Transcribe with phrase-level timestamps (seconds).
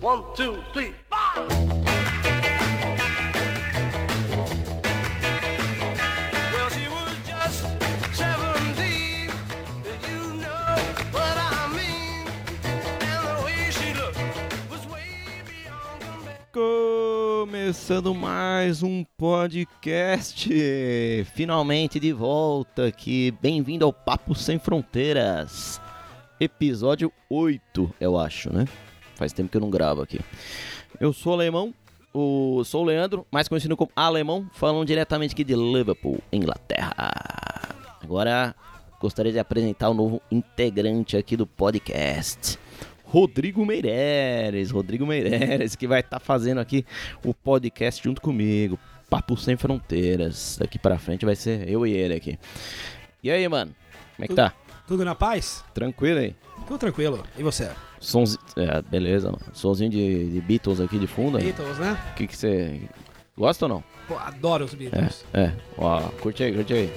[0.00, 1.48] One, two, three, four.
[6.52, 7.66] Well, she was just
[8.12, 9.28] 17.
[10.06, 10.76] You know
[11.10, 12.28] what I mean.
[12.62, 14.20] And the way she looked
[14.70, 16.46] was way beyond compare.
[16.52, 20.48] Começando mais um podcast,
[21.34, 25.80] finalmente de volta aqui, bem-vindo ao Papo Sem Fronteiras,
[26.38, 28.64] episódio 8, eu acho, né?
[29.18, 30.20] Faz tempo que eu não gravo aqui.
[31.00, 31.74] Eu sou Alemão,
[32.14, 37.10] o, sou o Leandro, mais conhecido como Alemão, falando diretamente aqui de Liverpool, Inglaterra.
[38.00, 38.54] Agora,
[39.00, 42.56] gostaria de apresentar o novo integrante aqui do podcast.
[43.02, 46.86] Rodrigo Meireles, Rodrigo Meireles, que vai estar fazendo aqui
[47.24, 48.78] o podcast junto comigo,
[49.10, 50.58] Papo Sem Fronteiras.
[50.60, 52.38] Daqui pra frente vai ser eu e ele aqui.
[53.20, 53.74] E aí, mano?
[54.14, 54.52] Como é que tá?
[54.86, 55.64] Tudo na paz?
[55.74, 56.36] Tranquilo aí?
[56.68, 57.24] Tudo tranquilo.
[57.36, 57.68] E você?
[58.00, 59.44] Sonzinho, é, beleza, mano.
[59.52, 61.44] Sonzinho de, de Beatles aqui de fundo aí.
[61.44, 61.98] Beatles, né?
[62.12, 62.80] O que que você
[63.36, 63.84] gosta ou não?
[64.06, 65.24] Pô, adoro os Beatles.
[65.32, 65.52] É, é.
[65.76, 66.92] Ó, curte aí, curte aí.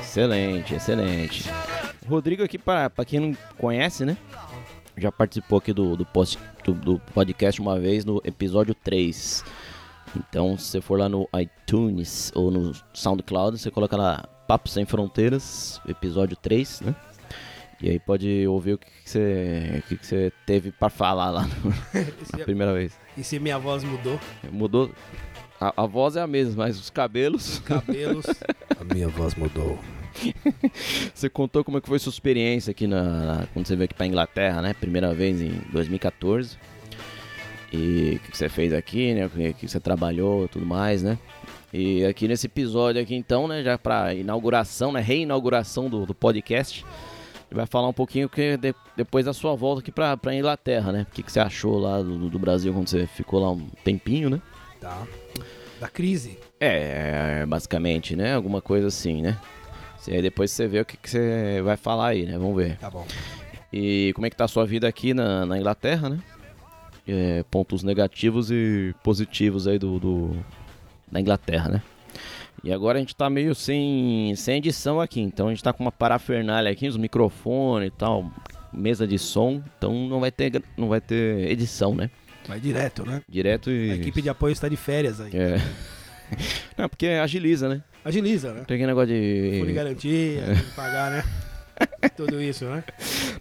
[0.00, 1.50] Excelente, excelente.
[2.06, 4.16] Rodrigo aqui, pra, pra quem não conhece, né?
[4.96, 9.44] Já participou aqui do, do, post, do, do podcast uma vez no episódio 3.
[10.14, 14.22] Então, se você for lá no iTunes ou no SoundCloud, você coloca lá
[14.52, 16.94] Papo Sem Fronteiras, episódio 3, né?
[17.80, 21.30] E aí pode ouvir o que, que você, o que, que você teve pra falar
[21.30, 21.70] lá no-
[22.30, 22.92] na se- primeira vez.
[23.16, 24.20] E se minha voz mudou?
[24.52, 24.90] Mudou.
[25.58, 27.60] A, a voz é a mesma, mas os cabelos.
[27.60, 28.26] Cabelos.
[28.78, 29.78] A minha voz mudou.
[31.14, 33.94] Você contou como é que foi sua experiência aqui na, na- quando você veio aqui
[33.94, 34.74] pra Inglaterra, né?
[34.74, 36.58] Primeira vez em 2014.
[37.72, 39.24] E o que que você fez aqui, né?
[39.24, 41.18] O que que você trabalhou, tudo mais, né?
[41.72, 46.84] E aqui nesse episódio aqui então, né, já pra inauguração, né, reinauguração do, do podcast,
[47.50, 50.92] ele vai falar um pouquinho que de- depois da sua volta aqui pra, pra Inglaterra,
[50.92, 51.06] né?
[51.10, 54.28] O que, que você achou lá do, do Brasil quando você ficou lá um tempinho,
[54.28, 54.40] né?
[54.80, 55.02] Tá.
[55.80, 56.38] Da crise.
[56.60, 58.34] É, basicamente, né?
[58.34, 59.38] Alguma coisa assim, né?
[60.06, 62.36] E aí depois você vê o que, que você vai falar aí, né?
[62.36, 62.76] Vamos ver.
[62.78, 63.06] Tá bom.
[63.72, 66.18] E como é que tá a sua vida aqui na, na Inglaterra, né?
[67.08, 70.36] É, pontos negativos e positivos aí do, do-
[71.12, 71.82] da Inglaterra, né?
[72.64, 75.84] E agora a gente tá meio sem, sem edição aqui, então a gente tá com
[75.84, 78.30] uma parafernália aqui, os microfones e tal,
[78.72, 82.08] mesa de som, então não vai ter, não vai ter edição, né?
[82.46, 83.20] Vai direto, né?
[83.28, 83.90] Direto e...
[83.90, 85.30] A equipe de apoio está de férias aí.
[85.34, 85.60] É.
[86.78, 87.82] Não, porque agiliza, né?
[88.04, 88.64] Agiliza, né?
[88.66, 89.58] Tem aquele negócio de...
[89.58, 91.24] Fundo de garantia, tem que pagar, né?
[92.16, 92.84] Tudo isso, né?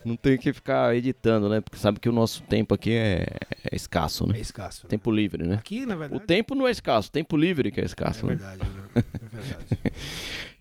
[0.06, 1.62] Não tem que ficar editando, né?
[1.62, 3.26] Porque sabe que o nosso tempo aqui é,
[3.70, 4.40] é escasso, É né?
[4.40, 4.84] escasso.
[4.86, 4.90] né?
[4.90, 5.56] Tempo livre, né?
[5.56, 6.24] Aqui, na O verdade.
[6.26, 8.36] tempo não é escasso, o tempo livre que é É escasso, né?
[8.36, 8.84] verdade, né?
[8.96, 9.78] É verdade.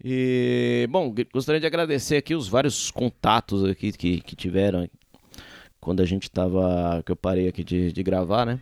[0.03, 4.89] E, bom, gostaria de agradecer aqui os vários contatos aqui que, que tiveram
[5.79, 8.59] quando a gente tava, que eu parei aqui de, de gravar, né?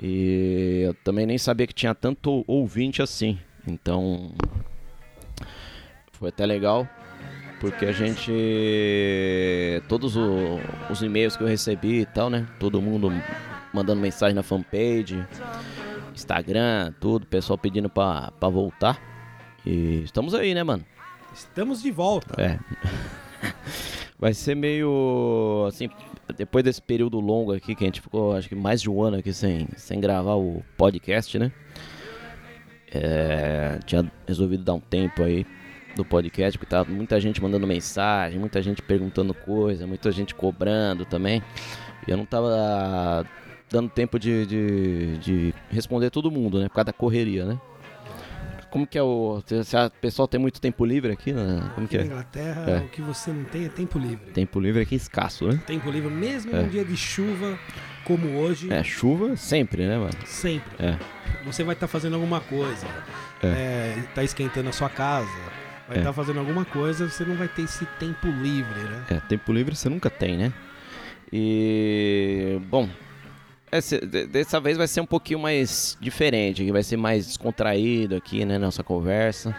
[0.00, 3.36] E eu também nem sabia que tinha tanto ouvinte assim.
[3.66, 4.30] Então,
[6.12, 6.88] foi até legal,
[7.64, 8.30] porque a gente,
[9.88, 10.60] todos o-
[10.90, 12.46] os e-mails que eu recebi e tal, né?
[12.60, 13.10] Todo mundo
[13.72, 15.26] mandando mensagem na fanpage,
[16.14, 19.00] Instagram, tudo, pessoal pedindo pra, pra voltar.
[19.64, 20.84] E estamos aí, né, mano?
[21.32, 22.38] Estamos de volta.
[22.38, 22.58] É.
[24.20, 25.88] Vai ser meio assim,
[26.36, 29.16] depois desse período longo aqui, que a gente ficou acho que mais de um ano
[29.16, 31.50] aqui sem, sem gravar o podcast, né?
[32.92, 35.46] É, tinha resolvido dar um tempo aí
[35.96, 41.04] do podcast, porque tava muita gente mandando mensagem, muita gente perguntando coisa, muita gente cobrando
[41.04, 41.42] também.
[42.06, 43.26] E eu não tava
[43.70, 46.68] dando tempo de, de, de responder todo mundo, né?
[46.68, 47.58] Por causa da correria, né?
[48.70, 49.40] Como que é o.
[49.64, 51.70] Se a pessoal tem muito tempo livre aqui, né?
[51.76, 52.12] Como que Aqui na é?
[52.12, 52.78] Inglaterra, É.
[52.78, 54.32] o que você não tem é tempo livre.
[54.32, 55.60] Tempo livre aqui é escasso, né?
[55.64, 56.60] Tempo livre, mesmo É.
[56.62, 57.56] num dia de chuva
[58.04, 60.12] como hoje, É, chuva sempre, né, mano?
[60.26, 60.72] sempre.
[60.84, 60.98] É.
[61.46, 62.86] Você vai estar fazendo alguma coisa.
[63.42, 63.94] É.
[64.14, 65.28] tá esquentando a sua casa.
[65.88, 66.00] Vai É.
[66.00, 69.04] estar fazendo alguma coisa, você não vai ter esse tempo livre, né?
[69.10, 70.52] É, tempo livre você nunca tem, né?
[71.32, 72.58] E.
[72.70, 72.88] Bom.
[74.06, 78.44] de- dessa vez vai ser um pouquinho mais diferente, que vai ser mais descontraído aqui,
[78.44, 78.56] né?
[78.56, 79.54] Nossa conversa.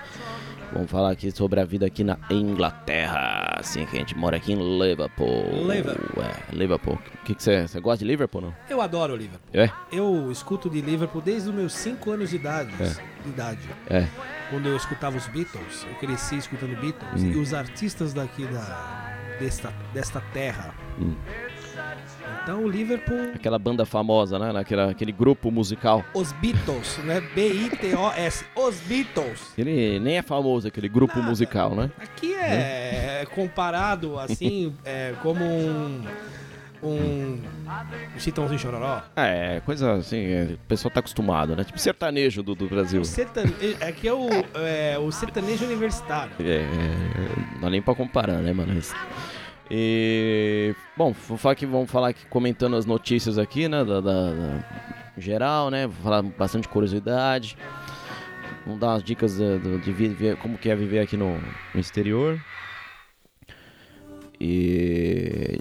[0.76, 3.56] Vamos falar aqui sobre a vida aqui na Inglaterra.
[3.58, 5.72] Assim, que a gente mora aqui em Liverpool.
[5.72, 6.22] Liverpool.
[6.22, 6.96] É, Liverpool.
[6.96, 7.66] O que você.
[7.66, 8.54] Você gosta de Liverpool não?
[8.70, 9.50] Eu adoro o Liverpool.
[9.54, 9.72] É?
[9.90, 12.74] Eu escuto de Liverpool desde os meus 5 anos de idade.
[13.24, 13.70] De idade.
[13.90, 14.06] É.
[14.50, 17.24] Quando eu escutava os Beatles, eu cresci escutando Beatles.
[17.24, 17.32] Hum.
[17.32, 20.76] E os artistas daqui da, desta, desta terra.
[21.00, 21.16] Hum.
[22.46, 23.32] Então o Liverpool.
[23.34, 24.52] Aquela banda famosa, né?
[24.60, 26.06] Aquela, aquele grupo musical.
[26.14, 27.20] Os Beatles, né?
[27.34, 28.46] B-I-T-O-S.
[28.56, 29.52] Os Beatles.
[29.58, 31.28] Ele nem é famoso, aquele grupo Nada.
[31.28, 31.90] musical, né?
[31.98, 36.04] Aqui é comparado assim, é, como um.
[36.84, 37.40] Um.
[38.20, 39.02] Chitãozinho Chororó.
[39.16, 41.64] É, coisa assim, é, o pessoal tá acostumado, né?
[41.64, 43.02] Tipo sertanejo do, do Brasil.
[43.02, 43.56] O sertane...
[43.82, 46.32] Aqui é o, é o sertanejo universitário.
[46.40, 46.64] É,
[47.56, 48.78] não dá nem pra comparar, né, mano?
[48.78, 48.94] Isso.
[49.70, 50.76] E.
[50.96, 53.84] Bom, vou falar que vamos falar aqui comentando as notícias aqui, né?
[53.84, 54.64] Da, da- da-
[55.18, 55.88] geral, né?
[55.88, 57.58] Vou falar bastante curiosidade.
[58.66, 61.38] Vamos dar umas dicas de, de- de viver, como que é viver aqui no,
[61.74, 62.40] no exterior.
[64.40, 65.58] E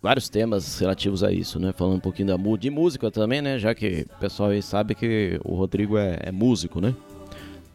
[0.00, 1.72] vários temas relativos a isso, né?
[1.72, 3.58] Falando um pouquinho da, de música também, né?
[3.58, 6.94] Já que o pessoal aí sabe que o Rodrigo é, é músico, né?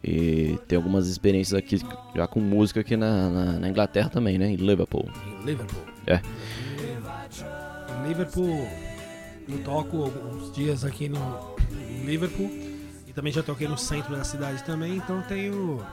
[0.02, 1.80] E tem algumas experiências aqui
[2.14, 4.48] já com música aqui na, na, na Inglaterra também, né?
[4.48, 5.08] Em Liverpool.
[5.42, 5.82] Em Liverpool.
[6.06, 6.20] É.
[7.98, 8.68] Em Liverpool,
[9.48, 11.18] eu toco alguns dias aqui no
[11.90, 12.50] em Liverpool
[13.06, 15.84] e também já toquei no centro da cidade também, então tenho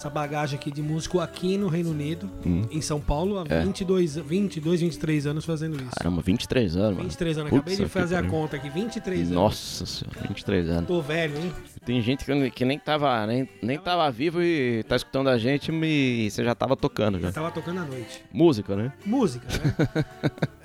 [0.00, 2.30] essa bagagem aqui de músico aqui no Reino Unido,
[2.70, 3.62] em São Paulo, há É.
[3.62, 5.90] 22, 22, 23 anos fazendo isso.
[5.98, 7.02] Caramba, 23 anos, mano.
[7.02, 9.30] 23 anos, Putz, acabei de fazer a conta aqui, 23 anos.
[9.30, 10.86] Nossa senhora, 23 anos.
[10.86, 11.52] Tô velho, hein?
[11.84, 15.70] Tem gente que, que nem, tava, nem, nem tava vivo e tá escutando a gente
[15.70, 17.28] e você já tava tocando já.
[17.28, 18.24] Eu tava tocando à noite.
[18.32, 18.92] Música, né?
[19.04, 20.04] Música, né?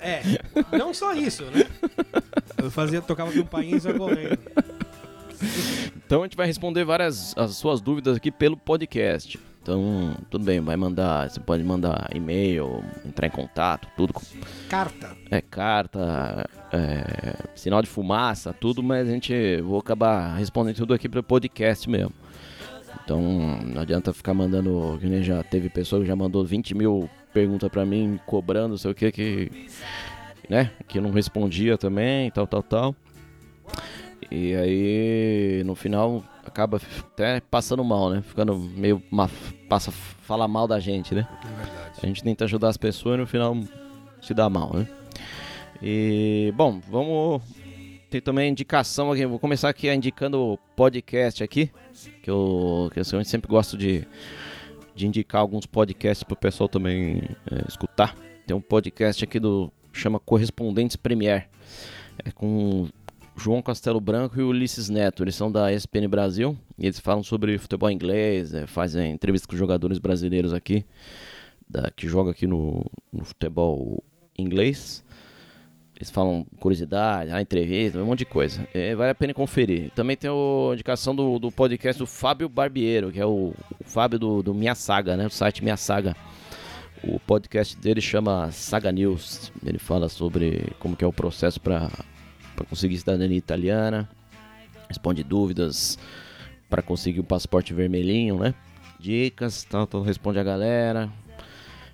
[0.00, 0.22] é,
[0.78, 1.66] não só isso, né?
[2.56, 4.38] Eu fazia, tocava campainha e só correndo.
[6.06, 9.38] Então a gente vai responder várias as suas dúvidas aqui pelo podcast.
[9.60, 14.14] Então, tudo bem, vai mandar, você pode mandar e-mail, entrar em contato, tudo.
[14.68, 15.16] Carta.
[15.28, 21.08] É carta, é, sinal de fumaça, tudo, mas a gente vou acabar respondendo tudo aqui
[21.08, 22.12] pelo podcast mesmo.
[23.02, 23.20] Então
[23.64, 27.68] não adianta ficar mandando, que nem já teve pessoa que já mandou 20 mil perguntas
[27.68, 29.50] pra mim, cobrando, não sei o que, que.
[30.48, 30.70] né?
[30.86, 32.96] Que eu não respondia também, tal, tal, tal.
[34.30, 38.22] E aí no final acaba até passando mal, né?
[38.22, 39.02] Ficando meio.
[39.10, 39.30] ma-
[39.68, 41.26] passa, fala mal da gente, né?
[41.42, 42.00] É verdade.
[42.02, 43.56] A gente tenta ajudar as pessoas e no final
[44.20, 44.86] se dá mal, né?
[45.82, 47.42] E, bom, vamos
[48.10, 49.26] ter também indicação aqui.
[49.26, 51.70] Vou começar aqui indicando o podcast aqui,
[52.22, 54.06] que eu, que eu sempre gosto de,
[54.94, 58.16] de indicar alguns podcasts pro pessoal também é, escutar.
[58.46, 61.48] Tem um podcast aqui do chama Correspondentes Premier.
[62.24, 62.88] É com o
[63.36, 65.22] João Castelo Branco e Ulisses Neto.
[65.22, 69.56] Eles são da ESPN Brasil e eles falam sobre futebol inglês, é, fazem entrevistas com
[69.56, 70.84] jogadores brasileiros aqui
[71.68, 74.02] da, que joga aqui no, no futebol
[74.38, 75.04] inglês.
[75.94, 78.66] Eles falam curiosidade, a entrevista, um monte de coisa.
[78.74, 79.90] É, vale a pena conferir.
[79.94, 84.18] Também tem a indicação do, do podcast do Fábio Barbiero, que é o, o Fábio
[84.18, 85.26] do, do Minha Saga, né?
[85.26, 86.14] O site Minha Saga.
[87.02, 89.50] O podcast dele chama Saga News.
[89.64, 91.90] Ele fala sobre como que é o processo para
[92.64, 94.08] conseguir cidadania italiana.
[94.88, 95.98] Responde dúvidas
[96.70, 98.54] para conseguir o passaporte vermelhinho, né?
[98.98, 101.10] Dicas, tal, tal, responde a galera.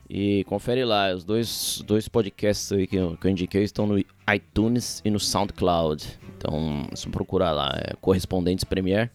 [0.08, 3.98] E confere lá, os dois, dois podcasts que eu, que eu indiquei estão no
[4.32, 6.06] iTunes e no SoundCloud.
[6.36, 9.10] Então, é só procurar lá, é Correspondentes Premier.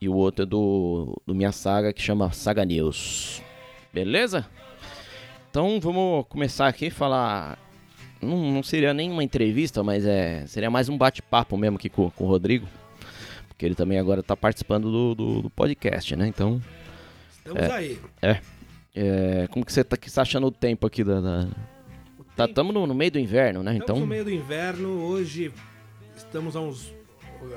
[0.00, 3.40] E o outro é do, do Minha Saga, que chama Saga News.
[3.92, 4.44] Beleza?
[5.48, 7.63] Então, vamos começar aqui falar...
[8.24, 12.10] Não, não seria nem uma entrevista, mas é seria mais um bate-papo mesmo aqui com,
[12.10, 12.66] com o Rodrigo.
[13.48, 16.26] Porque ele também agora está participando do, do, do podcast, né?
[16.26, 16.60] Então,
[17.38, 17.98] Estamos aí.
[18.94, 21.20] é, como que você tá, que você tá achando o tempo aqui da...
[21.20, 21.48] da...
[22.36, 23.72] Tá, tamo no, no meio do inverno, né?
[23.76, 25.52] Estamos Então, no meio do inverno, hoje
[26.16, 26.92] estamos há uns,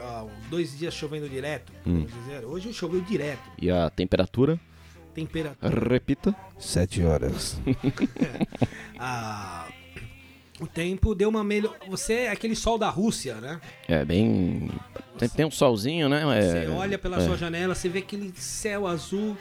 [0.03, 2.05] há uns dois dias chovendo direto, Hum.
[2.05, 2.45] dizer.
[2.45, 3.41] Hoje choveu direto.
[3.59, 4.59] e a temperatura?
[5.15, 5.89] Temperatura.
[5.89, 6.35] Repita.
[6.59, 7.59] Sete horas.
[8.99, 9.66] a-
[10.59, 11.75] o tempo deu uma melhor.
[11.87, 13.61] Você é aquele sol da Rússia, né?
[13.87, 14.69] É bem.
[15.17, 16.23] Tem, tem um solzinho, né?
[16.37, 19.37] É, Você olha pela é, sua janela, você vê aquele céu azul.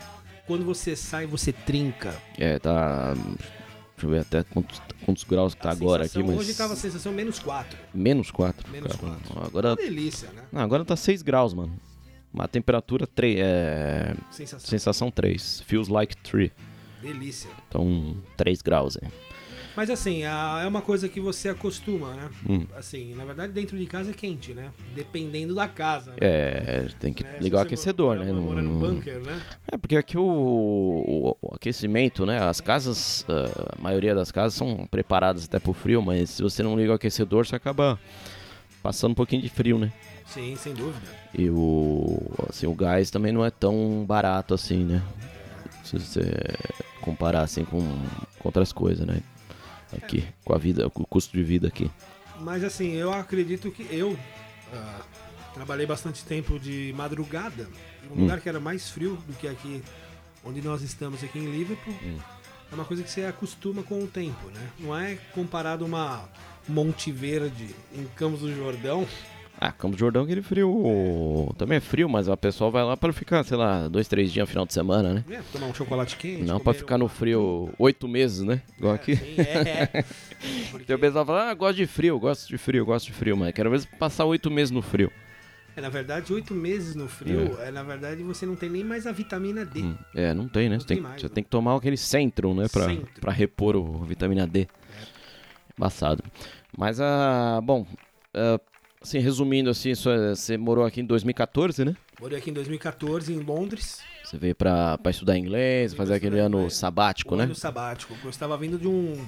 [0.46, 2.14] Quando você sai, você trinca.
[2.38, 3.14] É, tá.
[3.14, 6.38] Deixa eu ver até quantos, quantos graus que tá A agora aqui, mas.
[6.38, 7.78] Hoje tava a sensação menos 4.
[7.94, 8.70] Menos 4.
[8.70, 9.42] Menos quatro.
[9.42, 10.42] Agora, Uma delícia, né?
[10.52, 11.78] não, agora tá 6 graus, mano.
[12.32, 13.38] Uma temperatura 3.
[13.40, 14.14] É.
[14.30, 14.68] Sensação.
[14.68, 15.62] Sensação 3.
[15.62, 16.50] Feels like 3.
[17.00, 17.50] Delícia.
[17.68, 19.08] Então, 3 graus, é.
[19.76, 22.30] Mas assim, a- é uma coisa que você acostuma, né?
[22.48, 22.66] Hum.
[22.74, 24.70] Assim, na verdade, dentro de casa é quente, né?
[24.94, 26.12] Dependendo da casa.
[26.12, 26.16] né?
[26.20, 27.38] É, tem que Né?
[27.40, 28.32] Ligar o aquecedor, mora- né?
[28.32, 29.42] Mora no bunker, né?
[29.70, 32.38] É, porque aqui o, o- o aquecimento, né?
[32.42, 36.62] As casas, ah, a maioria das casas são preparadas até pro frio, mas se você
[36.62, 38.00] não liga o aquecedor, você acaba
[38.82, 39.92] passando um pouquinho de frio, né?
[40.24, 41.06] Sim, sem dúvida.
[41.36, 42.18] E o,
[42.48, 45.02] assim, o gás também não é tão barato assim, né?
[45.84, 46.22] Se você
[47.02, 47.80] comparar assim com,
[48.38, 49.20] com outras coisas, né?
[50.02, 51.90] Aqui, com a vida, com o custo de vida aqui.
[52.40, 54.16] Mas assim, eu acredito que eu
[54.72, 55.00] ah,
[55.54, 57.68] trabalhei bastante tempo de madrugada
[58.04, 58.22] em um Hum.
[58.22, 59.82] lugar que era mais frio do que aqui
[60.44, 61.94] onde nós estamos aqui em Liverpool.
[62.02, 62.18] Hum.
[62.70, 64.70] É uma coisa que você acostuma com o tempo, né?
[64.78, 66.28] Não é comparado a uma
[66.68, 69.06] Monte Verde em Campos do Jordão.
[69.58, 71.54] Ah, Campos do Jordão, aquele frio.
[71.56, 74.42] Também é frio, mas o pessoal vai lá pra ficar, sei lá, dois, três dias
[74.44, 75.24] no final de semana, né?
[75.30, 76.42] É, tomar um chocolate quente.
[76.42, 78.60] Não pra comer ficar um- no frio oito meses, né?
[78.76, 79.16] Igual aqui.
[79.16, 80.04] Sim, é.
[80.70, 83.34] Porque, Tem o pessoal fala, ah, gosto de frio, gosto de frio, gosto de frio,
[83.36, 85.10] mas quero ver passar oito meses no frio.
[85.74, 87.70] é, na verdade, oito meses no frio, é.
[87.70, 89.80] na verdade, você não tem nem mais a vitamina D.
[89.82, 90.74] Hum, É, não tem, né?
[90.74, 91.32] Não Você tem, tem mais, você né?
[91.34, 92.66] tem que tomar aquele Centrum, né?
[92.70, 93.20] Pra, Centrum.
[93.22, 94.68] pra repor o a vitamina D.
[95.78, 96.22] Embaçado.
[96.76, 97.86] Mas, ah, bom,
[98.34, 98.60] ah,
[99.00, 99.94] assim, resumindo assim, é-
[100.34, 101.96] você morou aqui em 2014, né?
[102.20, 104.00] Morei aqui em 2014 em Londres.
[104.24, 106.74] Você veio pra estudar inglês, fazer aquele ano inglês.
[106.74, 107.44] sabático, né?
[107.44, 108.14] ano sabático.
[108.24, 109.24] Eu estava vindo de um,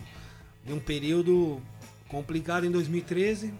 [0.65, 1.61] de um período
[2.09, 3.53] complicado em 2013,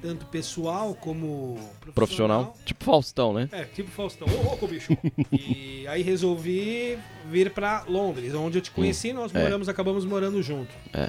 [0.00, 1.56] tanto pessoal como
[1.92, 1.92] profissional.
[1.94, 2.56] Profissional.
[2.64, 3.48] Tipo Faustão, né?
[3.52, 4.28] É, tipo Faustão.
[4.28, 4.96] Ô, louco, bicho.
[5.32, 6.96] e aí resolvi
[7.30, 9.42] vir pra Londres, onde eu te conheci, nós É.
[9.42, 10.72] moramos, acabamos morando junto.
[10.94, 11.08] É.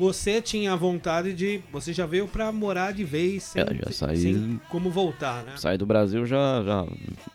[0.00, 1.60] Você tinha vontade de.
[1.70, 5.52] Você já veio pra morar de vez, sem, É, já saí- sem como voltar, né?
[5.58, 6.86] Saí do Brasil já, já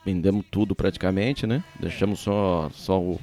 [0.04, 1.64] vendemos tudo praticamente, né?
[1.80, 3.20] Deixamos só, só o-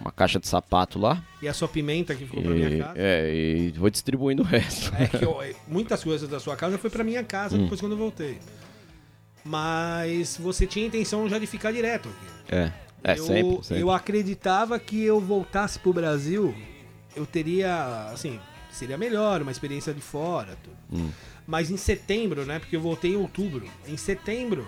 [0.00, 1.22] uma caixa de sapato lá.
[1.40, 2.98] E a sua pimenta que ficou pra E, minha casa.
[2.98, 4.92] é, e vou distribuindo o resto.
[4.98, 5.38] É que eu-
[5.68, 7.62] muitas coisas da sua casa foi pra minha casa Hum.
[7.62, 8.38] depois quando eu voltei.
[9.44, 12.54] Mas você tinha intenção já de ficar direto aqui.
[12.56, 12.72] É,
[13.04, 13.82] é eu, sempre, sempre.
[13.82, 16.52] eu acreditava que eu voltasse pro Brasil,
[17.14, 18.40] eu teria, assim,
[18.74, 20.56] seria melhor, uma experiência de fora.
[20.92, 21.10] Hum.
[21.46, 22.58] Mas em setembro, né?
[22.58, 23.66] Porque eu voltei em outubro.
[23.86, 24.66] Em setembro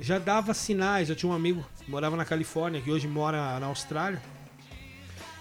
[0.00, 1.08] já dava sinais.
[1.08, 4.20] Eu tinha um amigo que morava na Califórnia, que hoje mora na Austrália.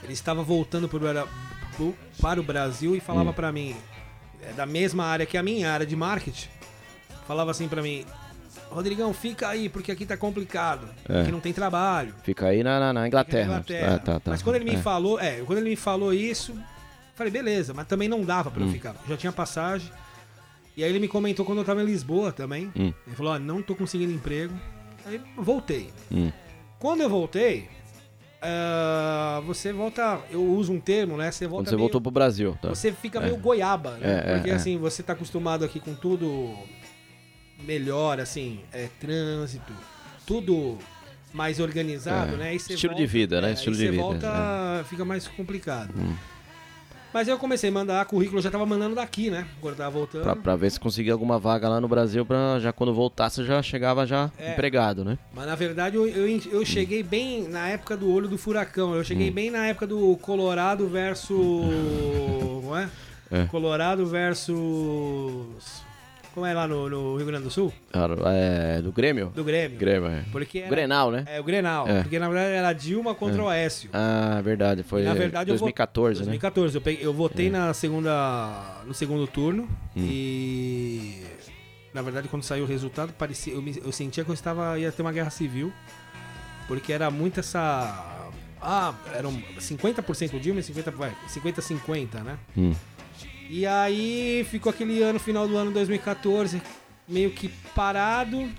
[0.03, 3.33] Ele estava voltando para o Brasil e falava Hum.
[3.33, 3.75] pra mim,
[4.41, 6.49] é da mesma área que a minha, área de marketing.
[7.27, 8.05] Falava assim pra mim,
[8.69, 10.87] Rodrigão, fica aí, porque aqui tá complicado.
[11.07, 11.21] É.
[11.21, 12.15] Aqui não tem trabalho.
[12.23, 13.45] Fica aí na, na, na Fica na Inglaterra.
[13.53, 13.95] Inglaterra.
[13.95, 14.31] Ah, tá, tá.
[14.31, 14.77] Mas quando ele me É.
[14.81, 16.55] falou, é, quando ele me falou isso,
[17.25, 18.71] falei, beleza, mas também não dava pra eu Hum.
[18.71, 18.95] ficar.
[19.07, 19.91] Já tinha passagem.
[20.75, 22.71] E aí ele me comentou quando eu tava em Lisboa também.
[22.75, 22.93] Hum.
[23.07, 24.53] Ele falou, ó, não tô conseguindo emprego.
[25.05, 25.89] Aí eu voltei.
[26.11, 26.31] Hum.
[26.79, 27.67] Quando eu voltei,
[28.41, 30.19] ah, você volta.
[30.31, 31.31] Eu uso um termo, né?
[31.31, 32.69] Você volta Quando você meio- voltou pro Brasil, tá?
[32.69, 34.23] Você fica meio goiaba, né?
[34.27, 34.53] É, é, Porque é.
[34.53, 36.55] assim, você tá acostumado aqui com tudo
[37.63, 39.71] melhor, assim, é, trânsito,
[40.25, 40.77] tudo
[41.33, 42.37] mais organizado, É.
[42.37, 42.57] né?
[42.57, 43.49] Você Estilo de volta- vida, né?
[43.49, 45.93] é, Estilo aí de você vida, volta, fica mais complicado.
[45.95, 46.15] Hum.
[47.13, 49.45] Mas eu comecei a mandar currículo, eu já tava mandando daqui, né?
[49.57, 50.23] Agora tava voltando.
[50.23, 53.61] Pra, pra ver se conseguia alguma vaga lá no Brasil, pra já quando voltasse já
[53.61, 54.53] chegava já É.
[54.53, 55.17] empregado, né?
[55.33, 58.95] Mas na verdade eu, eu, eu cheguei bem na época do olho do furacão.
[58.95, 61.31] Eu cheguei bem na época do Colorado versus.
[62.63, 62.89] Não é?
[63.29, 63.45] É.
[63.45, 65.83] Colorado versus.
[66.33, 67.73] Como é lá no, no Rio Grande do Sul?
[67.93, 69.27] É, do Grêmio?
[69.35, 69.77] Do Grêmio.
[69.77, 70.23] Grêmio, é.
[70.31, 71.25] Porque era, Grenal, né?
[71.27, 71.87] É, o Grenal.
[71.89, 72.01] É.
[72.03, 73.89] Porque na verdade era Dilma contra o Oécio.
[73.91, 76.25] Ah, verdade, foi Na verdade, eu vou- 2014, né?
[76.27, 76.75] 2014.
[76.75, 79.63] Eu, peguei- eu votei na segunda, no segundo turno
[79.95, 80.07] Hum.
[80.07, 81.21] e
[81.93, 84.89] na verdade quando saiu o resultado parecia, eu, me- eu sentia que eu estava ia
[84.91, 85.73] ter uma guerra civil
[86.67, 88.07] porque era muito essa
[88.61, 92.37] ah eram 50% Dilma e 50 vai 50 50 né?
[92.55, 92.73] Hum.
[93.53, 96.61] E aí ficou aquele ano final do ano 2014
[97.05, 98.49] meio que parado.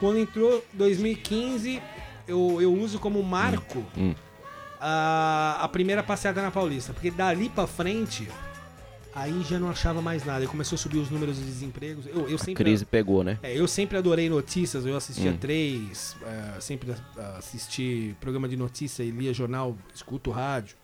[0.00, 1.80] Quando entrou 2015
[2.26, 4.14] eu, eu uso como marco Hum.
[4.80, 6.92] a, a primeira passeada na Paulista.
[6.92, 8.28] Porque dali pra frente,
[9.14, 10.44] aí já não achava mais nada.
[10.48, 12.04] Começou a subir os números de desempregos.
[12.08, 12.64] Eu, eu A sempre.
[12.64, 13.38] crise pegou, né?
[13.44, 15.36] É, eu sempre adorei notícias, eu assistia Hum.
[15.36, 16.16] três,
[16.56, 20.74] é, sempre ah, assisti programa de notícia e lia jornal, escuto rádio.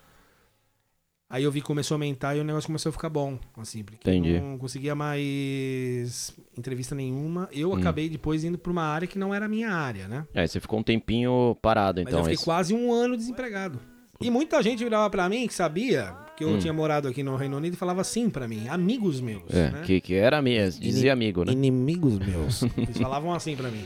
[1.30, 3.84] Aí eu vi que começou a aumentar e o negócio começou a ficar bom, assim,
[3.84, 4.40] porque Entendi.
[4.40, 7.48] não conseguia mais entrevista nenhuma.
[7.52, 7.76] Eu Hum.
[7.76, 10.26] acabei depois indo pra uma área que não era a minha área, né?
[10.32, 12.20] É, você ficou um tempinho parado, Mas então.
[12.20, 13.78] eu fiquei esse- quase um ano desempregado.
[14.20, 16.58] E muita gente virava pra mim que sabia que eu Hum.
[16.58, 19.82] tinha morado aqui no Reino Unido e falava assim pra mim, amigos meus, É, né?
[19.84, 21.52] que, que era mesmo, dizia amigo, né?
[21.52, 22.62] Inimigos meus.
[22.76, 23.84] Eles falavam assim pra mim.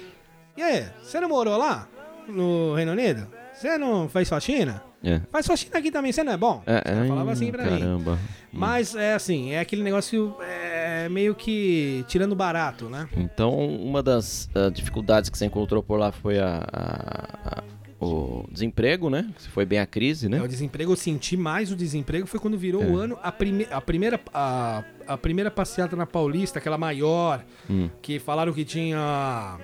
[0.57, 1.89] E aí, você não morou lá?
[2.29, 3.27] No Reino Unido?
[3.53, 4.83] Você não faz faxina?
[5.05, 5.21] É.
[5.31, 6.63] Faz faxina aqui também, você não é bom?
[6.67, 7.79] É, Ela é, falava assim pra mim.
[7.81, 8.19] Caramba.
[8.53, 13.09] Mas é assim, é aquele negócio é, meio que tirando barato, né?
[13.17, 17.63] Então, uma das ah, dificuldades que você encontrou por lá foi a, a- a-
[18.05, 19.29] o desemprego, né?
[19.53, 20.39] Foi bem a crise, né?
[20.39, 23.17] É, o desemprego, eu senti mais o desemprego foi quando virou o ano.
[23.23, 27.89] A, prime a, primeira, a, a primeira passeata na Paulista, aquela maior, Hum.
[28.03, 29.57] que falaram que tinha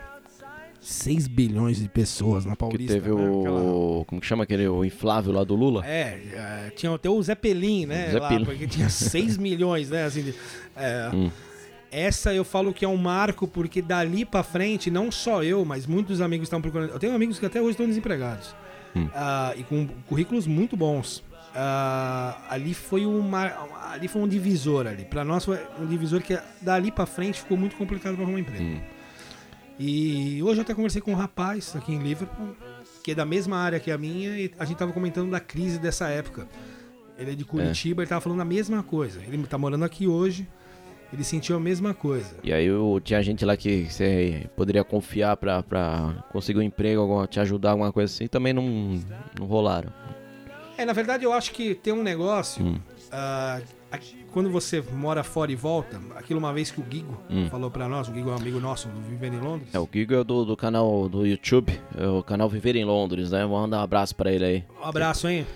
[0.80, 2.94] 6 bilhões de pessoas na Que Paulista.
[2.94, 3.22] teve né?
[3.40, 4.04] Aquela- o.
[4.06, 4.66] Como que chama aquele?
[4.68, 5.84] O inflável lá do Lula?
[5.86, 8.10] É, é, tinha até o Zeppelin, né?
[8.12, 8.38] Zeppelin.
[8.40, 10.04] Lá, porque tinha 6 milhões, né?
[10.04, 10.34] Assim, de-
[10.76, 11.10] é.
[11.12, 11.30] Hum.
[11.90, 15.86] Essa eu falo que é um marco, porque dali pra frente, não só eu, mas
[15.86, 16.90] muitos amigos estão procurando.
[16.90, 18.54] Eu tenho amigos que até hoje estão desempregados.
[19.14, 21.22] Ah, e com currículos muito bons.
[21.54, 23.50] Ah, ali foi uma.
[23.92, 25.04] Ali foi um divisor ali.
[25.04, 28.80] Pra nós foi um divisor que dali pra frente ficou muito complicado pra arrumar emprego.
[29.78, 32.56] E hoje eu até conversei com um rapaz aqui em Liverpool,
[33.02, 35.78] que é da mesma área que a minha, e a gente tava comentando da crise
[35.78, 36.48] dessa época.
[37.16, 39.20] Ele é de Curitiba, ele tava falando a mesma coisa.
[39.26, 40.48] Ele tá morando aqui hoje,
[41.12, 42.36] ele sentiu a mesma coisa.
[42.42, 47.26] E aí eu, tinha gente lá que você poderia confiar pra, pra conseguir um emprego,
[47.26, 49.00] te ajudar, alguma coisa assim, também não,
[49.38, 49.92] não rolaram.
[50.76, 52.64] É, na verdade eu acho que tem um negócio.
[52.64, 52.80] Hum.
[53.90, 57.16] Aqui- quando você mora fora e volta, aquilo uma vez que o Guigo
[57.50, 59.68] falou pra nós, o Guigo é um amigo nosso do Viver em Londres.
[59.74, 59.76] Hum.
[59.76, 63.30] É, o Gigo é do, do canal do YouTube, é o canal Viver em Londres,
[63.30, 63.44] né?
[63.46, 64.64] Vou mandar um abraço pra ele aí.
[64.80, 65.46] Um abraço, hein?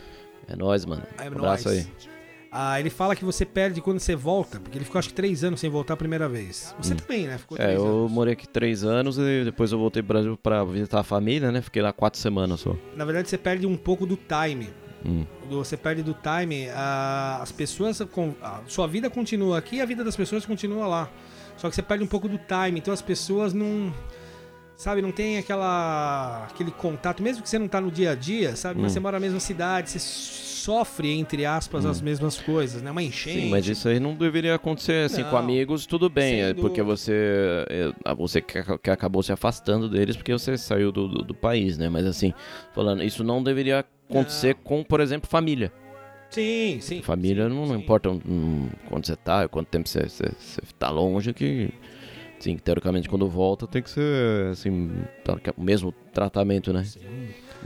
[0.49, 1.03] É nóis, mano.
[1.19, 1.81] É Um abraço nóis.
[1.87, 2.13] aí.
[2.55, 5.43] Ah, ele fala que você perde quando você volta, porque ele ficou acho que três
[5.43, 6.75] anos sem voltar a primeira vez.
[6.79, 7.39] Você também, né?
[7.39, 8.13] Ficou É, eu anos.
[8.13, 11.63] morei aqui três anos e depois eu voltei pro Brasil pra visitar a família, né?
[11.63, 12.77] Fiquei lá quatro semanas só.
[12.95, 14.69] Na verdade, você perde um pouco do time.
[15.05, 15.25] Hum.
[15.49, 16.69] Você perde do time.
[16.71, 18.01] as pessoas.
[18.01, 21.11] a sua vida continua aqui e a vida das pessoas continua lá.
[21.57, 22.79] Só que você perde um pouco do time.
[22.79, 23.93] Então as pessoas não.
[24.83, 26.45] Sabe, não tem aquela.
[26.51, 28.81] aquele contato, mesmo que você não tá no dia a dia, sabe?
[28.81, 28.83] Hum.
[28.83, 32.91] Mas você mora na mesma cidade, você sofre, entre aspas, as mesmas coisas, né?
[32.91, 33.43] Uma enchente.
[33.43, 35.39] Sim, mas isso aí não deveria acontecer assim com Não.
[35.39, 40.17] amigos, tudo bem, é porque você é, você que, ac- que acabou se afastando deles
[40.17, 41.89] porque você saiu do, do, do país, né?
[41.89, 42.35] Mas assim,
[42.75, 45.73] falando, isso não deveria acontecer com, por exemplo, família.
[46.29, 47.03] Sim, sim.
[47.03, 47.81] Família sim, não, não sim.
[47.83, 51.71] importa hum, quando você tá, quanto tempo você, você, você tá longe, que
[52.43, 54.91] sim, teoricamente quando volta tem que ser assim,
[55.25, 56.85] tá- o mesmo tratamento, né?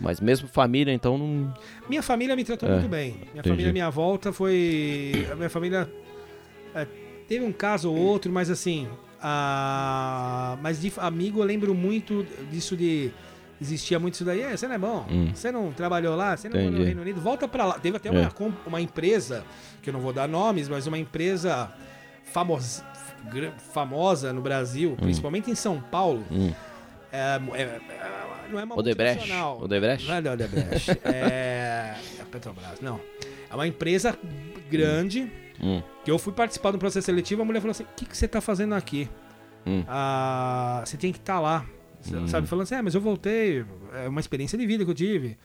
[0.01, 1.55] Mas mesmo família, então não.
[1.89, 3.13] Minha família me tratou É, muito bem.
[3.13, 3.49] Minha entendi.
[3.49, 5.27] família, minha volta foi.
[5.33, 5.91] A minha família.
[6.75, 6.87] é,
[7.27, 8.87] teve um caso ou outro, mas assim.
[9.23, 13.11] ah, mas de amigo eu lembro muito disso de.
[13.59, 14.43] Existia muito isso daí.
[14.43, 15.07] É, você não é bom.
[15.11, 15.31] Hum.
[15.35, 16.85] Você não trabalhou lá, você não no.
[16.85, 17.19] Reino Unido.
[17.23, 17.79] Volta pra lá.
[17.79, 18.13] Teve até É.
[18.13, 19.45] uma, com- uma empresa,
[19.83, 21.73] que eu não vou dar nomes, mas uma empresa
[22.27, 22.85] famosa,
[23.73, 26.25] famosa no Brasil, principalmente em São Paulo.
[26.31, 26.53] Hum.
[27.13, 27.81] É, é, é,
[28.51, 29.17] não é uma Odebrecht.
[29.19, 29.63] multinacional.
[29.63, 30.07] Odebrecht?
[30.09, 30.91] Não é Odebrecht.
[31.05, 33.01] é, é Petrobras, não.
[33.51, 34.17] É uma empresa
[34.71, 35.83] grande Hum.
[36.05, 37.41] que eu fui participar do processo seletivo.
[37.41, 39.09] A mulher falou assim: O que, que você tá fazendo aqui?
[39.67, 39.83] Hum.
[39.89, 41.65] Ah, você tem que estar lá.
[42.29, 42.47] Sabe?
[42.47, 43.65] Falando assim: É, mas eu voltei.
[43.95, 45.39] É uma experiência de vida que eu tive.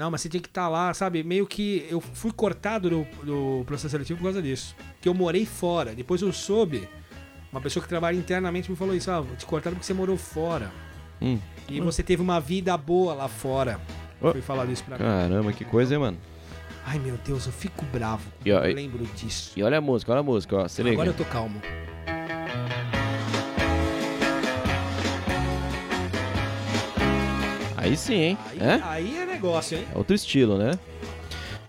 [0.00, 1.22] Não, mas você tem que estar lá, sabe?
[1.22, 4.74] Meio que eu fui cortado do, do processo seletivo por causa disso.
[4.98, 5.94] Que eu morei fora.
[5.94, 6.88] Depois eu soube.
[7.52, 10.72] Uma pessoa que trabalha internamente me falou isso: Ah, te cortaram porque você morou fora.
[11.20, 11.38] Hum.
[11.68, 13.78] E você teve uma vida boa lá fora.
[14.22, 14.32] Oh.
[14.32, 15.04] Foi falado isso pra mim.
[15.04, 16.16] Caramba, que coisa, hein, mano?
[16.86, 19.52] Ai meu Deus, eu fico bravo E, ó, eu lembro disso.
[19.54, 20.66] E olha a música, olha a música, ó.
[20.66, 20.94] Se liga.
[20.94, 21.60] Agora eu tô calmo.
[27.76, 28.38] Aí sim, hein?
[28.50, 28.80] Aí É?
[28.84, 29.86] aí é negócio, hein?
[29.94, 30.78] É outro estilo, né?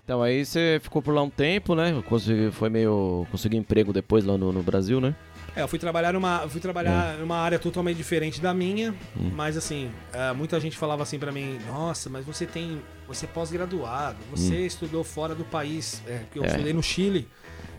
[0.04, 2.02] Então aí você ficou por lá um tempo, né?
[2.08, 3.26] Consegui, foi meio.
[3.30, 5.14] Conseguiu emprego depois lá no, no Brasil, né?
[5.54, 8.94] É, eu fui trabalhar numa, fui trabalhar numa área totalmente diferente da minha,
[9.34, 13.28] mas assim, é, muita gente falava assim pra mim, nossa, mas você tem, você é
[13.28, 16.46] pós-graduado, você estudou fora do país, é, que eu É.
[16.46, 17.28] estudei no Chile,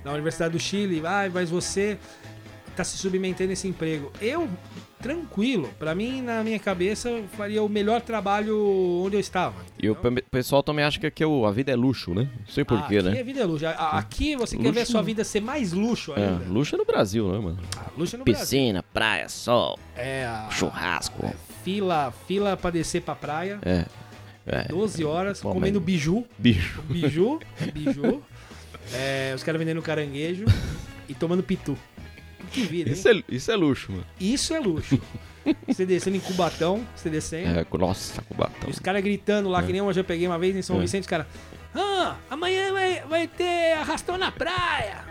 [0.05, 1.97] na Universidade do Chile, ah, mas você
[2.75, 4.11] tá se submetendo a esse emprego.
[4.21, 4.47] Eu,
[5.03, 8.57] tranquilo, pra mim, na minha cabeça, eu faria o melhor trabalho
[9.05, 9.55] onde eu estava.
[9.81, 12.29] E o pe- pessoal também acha que aqui é a vida é luxo, né?
[12.39, 13.19] Não sei porquê, aqui né?
[13.19, 13.67] é vida é luxo.
[13.67, 16.45] A- Aqui você quer Luxo ver a sua vida ser mais luxo É, ainda.
[16.45, 17.59] luxo é no Brasil, né, mano?
[17.77, 18.41] Ah, luxo no Brasil.
[18.41, 21.33] Piscina, praia, sol, É, a- churrasco.
[21.63, 23.59] Fila, fila pra descer pra praia.
[23.63, 23.85] É.
[24.45, 24.63] É.
[24.69, 26.25] 12 horas, Bom, comendo mas- biju.
[26.37, 26.81] Biju.
[26.89, 27.39] biju.
[28.93, 30.43] É, os caras vendendo caranguejo
[31.07, 31.77] e tomando pitu.
[32.53, 32.93] Que vida, hein?
[32.93, 34.05] Isso é, isso é luxo, mano.
[34.19, 34.99] Isso é luxo.
[35.67, 37.59] Você descendo em Cubatão, você descendo.
[37.59, 38.65] É, nossa, com batom.
[38.65, 40.79] E os caras gritando lá, que nem eu já peguei uma vez em São É.
[40.79, 41.25] Vicente, os caras.
[41.75, 45.03] Ah, amanhã vai, vai ter arrastão na praia.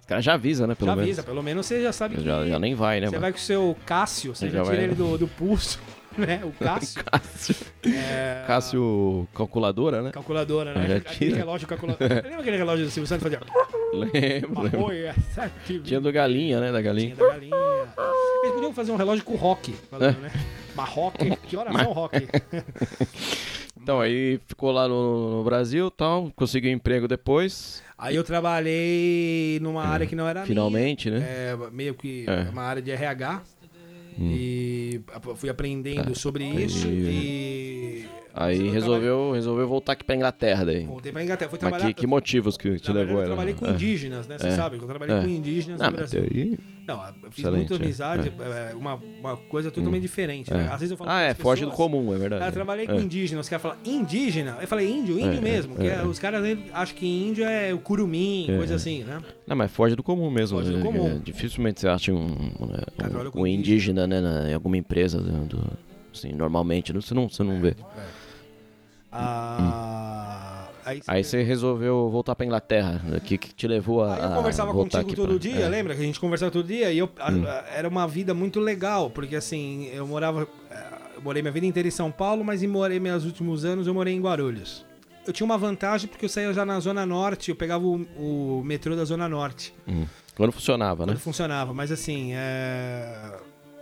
[0.00, 0.76] Os caras já avisam, né?
[0.76, 1.08] Pelo já menos.
[1.08, 2.22] avisa, pelo menos você já sabe que.
[2.22, 3.22] Já, já nem vai, né, Você mano?
[3.22, 4.94] vai com o seu Cássio, você Já já, tira vai, ele né?
[4.94, 5.80] do, do pulso,
[6.16, 6.40] né?
[6.44, 7.02] O Cássio.
[7.02, 7.56] Cássio.
[7.84, 10.12] É, Cássio calculadora, né?
[10.12, 10.86] Calculadora, né?
[10.86, 11.36] Já Aquele tira.
[11.38, 12.14] relógio calculadora.
[12.22, 13.40] Lembra aquele relógio do Silvio Santos fazia.
[14.12, 15.22] Lembro, lembro.
[15.34, 16.72] Sete, Tinha do galinha, né?
[16.72, 17.14] Da galinha.
[17.14, 17.56] Tinha da galinha.
[18.42, 20.30] Eles podiam fazer um relógio com rock, falando, né?
[20.74, 22.16] Mas rock, que horas são rock?
[23.80, 29.58] Então, aí ficou lá no, no Brasil e tal, conseguiu emprego depois, Aí eu trabalhei
[29.60, 31.20] numa área que não era finalmente, minha.
[31.20, 31.26] né?
[31.28, 32.48] É, meio que É.
[32.50, 33.42] uma área de RH.
[34.20, 36.86] E ap- fui aprendendo sobre isso.
[36.86, 40.84] E Aí eu resolveu, resolveu voltar aqui pra Inglaterra daí.
[40.86, 41.86] Voltei pra Inglaterra, fui Mas trabalhar.
[41.92, 43.70] que, que motivos que te levou eu trabalhei com é.
[43.70, 44.38] indígenas, né?
[44.38, 44.50] Você É.
[44.52, 45.20] sabe, eu trabalhei É.
[45.20, 46.22] com indígenas Ah, no mas Brasil.
[46.32, 46.58] aí...
[46.84, 47.76] Não, eu fiz Excelente, muita é.
[47.86, 50.52] amizade, é, uma, uma coisa totalmente diferente.
[50.52, 50.64] né?
[50.64, 50.72] É.
[50.72, 52.40] Às vezes eu falo Ah, é, as foge do pessoas, comum, é verdade.
[52.40, 52.88] Cara, eu trabalhei é.
[52.88, 54.56] com indígenas, os caras falam indígena.
[54.60, 55.74] Eu falei índio, índio É, mesmo.
[55.80, 56.02] é, é- é.
[56.02, 56.42] os caras
[56.72, 58.76] acham que índio é o curumim, É, coisa é.
[58.76, 59.20] assim, né?
[59.46, 60.58] Não, mas foge do comum mesmo.
[60.58, 60.82] Foge do né?
[60.84, 61.06] comum.
[61.06, 62.82] É, dificilmente você acha um, né,
[63.34, 65.18] um indígena, né, em alguma empresa.
[65.20, 67.74] do- assim, normalmente, não- você não, você não vê.
[69.12, 73.00] Ah, aí, Aí você resolveu voltar pra Inglaterra.
[73.16, 74.14] O que, que te levou a.
[74.16, 75.68] Aí eu conversava contigo todo pra- dia, é.
[75.68, 76.90] lembra que a gente conversava todo dia?
[76.92, 77.44] E eu, Hum.
[77.46, 80.46] a- era uma vida muito legal, porque assim, eu morava.
[80.70, 83.94] eh, Eu morei minha vida inteira em São Paulo, mas morei meus últimos anos eu
[83.94, 84.84] morei em Guarulhos.
[85.24, 88.62] Eu tinha uma vantagem porque eu saía já na Zona Norte, eu pegava o, o
[88.64, 90.04] metrô da Zona Norte, Hum.
[90.34, 91.12] Quando funcionava, né?
[91.12, 91.72] quando funcionava.
[91.72, 93.34] Mas assim, é,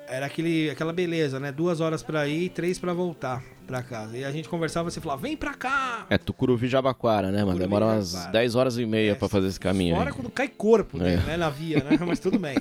[0.08, 1.50] era aquele, aquela beleza, né?
[1.50, 4.16] Duas horas pra ir e três pra voltar pra casa.
[4.16, 6.06] E a gente conversava, você falava, vem pra cá!
[6.10, 7.58] É Tucuruvi Jabaquara, né, mano?
[7.58, 8.32] Demora umas Jabaquara.
[8.32, 9.96] 10 horas e meia É, pra fazer esse caminho.
[9.96, 10.14] Fora aí.
[10.16, 11.16] quando cai corpo, né, É.
[11.18, 11.98] né, na via, né?
[12.06, 12.56] Mas tudo bem.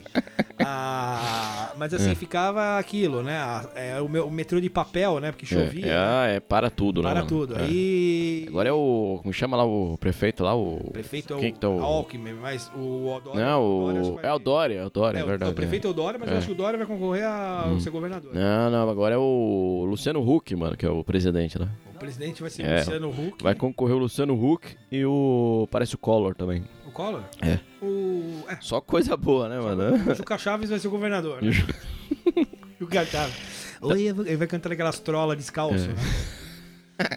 [0.61, 3.37] Ah, mas assim, ficava aquilo, né?
[3.37, 5.31] Ah, É, o, meu, o metrô de papel, né?
[5.31, 5.85] Porque chovia.
[5.85, 5.97] É, é, né?
[5.97, 7.09] ah, é para tudo, né?
[7.11, 7.55] Para tudo.
[7.57, 7.61] É.
[7.63, 8.45] Aí.
[8.49, 9.19] Agora é o.
[9.21, 10.53] Como chama lá o prefeito lá?
[10.55, 10.89] O.
[10.91, 13.39] Prefeito é Quem o que tá o- Alckmin, mas o Odória.
[13.45, 14.15] Não, o.
[14.15, 15.51] vai- É o Dória, é o Dória, é, É, verdade.
[15.51, 16.37] o prefeito é o Dória, mas eu É.
[16.39, 18.33] acho que o Dória vai concorrer a ser governador.
[18.33, 21.69] Não, não, agora é o Luciano Huck, mano, que é o presidente lá.
[21.95, 22.77] O presidente vai ser É.
[22.79, 23.43] Luciano Huck.
[23.43, 25.67] Vai concorrer o Luciano Huck e o.
[25.71, 26.63] Parece o Collor também.
[26.88, 27.23] O Collor?
[27.41, 27.59] É.
[27.83, 28.43] O.
[28.47, 28.57] É.
[28.62, 30.12] Só coisa boa, né, mano?
[30.12, 31.41] O Juca Chaves vai ser o governador.
[31.41, 31.51] Né?
[32.79, 33.35] Juca Chaves.
[33.81, 35.95] Oi, ele vai cantar aquelas trolas descalço, né?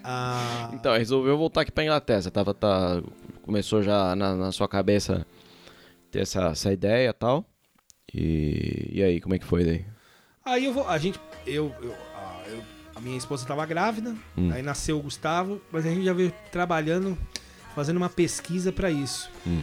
[0.04, 2.22] Ah, Então, resolveu voltar aqui pra Inglaterra.
[2.22, 3.02] Você tava, tá,
[3.42, 5.26] começou já na, na sua cabeça
[6.10, 7.44] ter essa, essa ideia e tal.
[8.14, 9.84] E, e aí, como é que foi daí?
[10.44, 10.86] Aí eu vou.
[10.88, 11.18] A gente.
[11.46, 11.74] Eu.
[11.82, 11.94] eu-
[12.94, 14.50] a, minha esposa estava grávida, Hum.
[14.52, 17.16] aí nasceu o Gustavo, mas a gente já veio trabalhando,
[17.74, 19.30] fazendo uma pesquisa para isso.
[19.46, 19.62] Hum.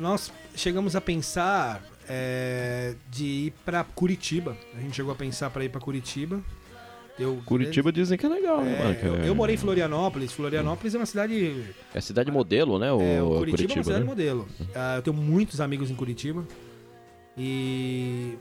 [0.00, 4.56] Nós chegamos a pensar é, de ir para Curitiba.
[4.76, 6.40] A gente chegou a pensar para ir para Curitiba.
[7.18, 8.94] Eu, Curitiba dizem que é legal, né, É, mano?
[8.96, 10.32] Que eu, é- eu morei em Florianópolis.
[10.32, 11.62] Florianópolis é uma cidade.
[11.94, 12.90] É cidade modelo, né?
[12.90, 14.06] O, É, o a Curitiba, é uma cidade né?
[14.06, 14.48] modelo.
[14.74, 16.44] Ah, eu tenho muitos amigos em Curitiba.
[17.36, 18.34] E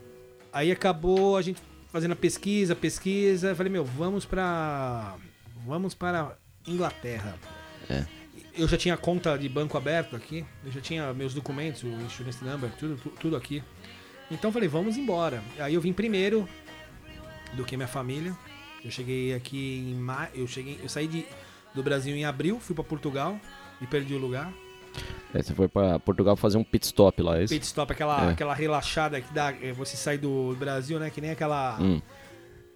[0.52, 1.62] aí acabou a gente
[1.92, 3.50] fazendo a pesquisa, pesquisa.
[3.50, 5.16] Eu falei, meu, vamos pra.
[5.66, 7.36] Vamos para Inglaterra.
[7.90, 8.06] É.
[8.54, 10.46] Eu já tinha conta de banco aberto aqui.
[10.66, 13.64] Eu já tinha meus documentos, o insurance number, tudo, tu- tudo aqui.
[14.30, 15.42] Então falei, vamos embora.
[15.60, 16.48] Aí eu vim primeiro
[17.54, 18.36] do que minha família.
[18.84, 20.32] Eu cheguei aqui em maio.
[20.34, 20.80] Eu cheguei.
[20.82, 21.26] Eu saí de,
[21.76, 23.40] do Brasil em abril, fui para Portugal
[23.80, 24.52] e perdi o lugar.
[25.34, 27.54] É, você foi pra Portugal fazer um pit stop lá, é isso?
[27.54, 28.32] Pit stop, aquela, É.
[28.32, 29.54] aquela relaxada que dá.
[29.62, 31.10] é, Você sai do Brasil, né?
[31.10, 31.78] Que nem aquela.
[31.80, 32.02] Hum.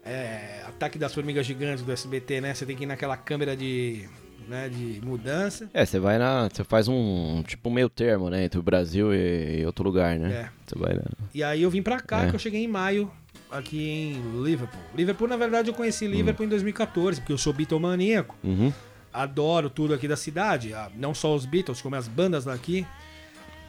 [0.04, 2.54] é, ataque das formigas gigantes do SBT, né?
[2.54, 4.08] Você tem que ir naquela câmera de.
[4.47, 5.67] Né, de mudança.
[5.73, 6.47] É, você vai na.
[6.47, 8.43] Você faz um tipo meio termo, né?
[8.45, 10.32] Entre o Brasil e, e outro lugar, né?
[10.32, 10.49] É.
[10.67, 11.01] Você vai na.
[11.34, 12.30] E aí eu vim pra cá, É.
[12.30, 13.12] que eu cheguei em maio,
[13.49, 13.82] aqui
[14.15, 14.80] em Liverpool.
[14.95, 15.78] Liverpool, na verdade, eu Hum.
[15.78, 18.36] conheci Liverpool em 2014, porque eu sou Beatlemaníaco.
[18.43, 18.71] Uhum.
[19.15, 22.86] Adoro tudo aqui da cidade, ah, não só os Beatles, como as bandas daqui.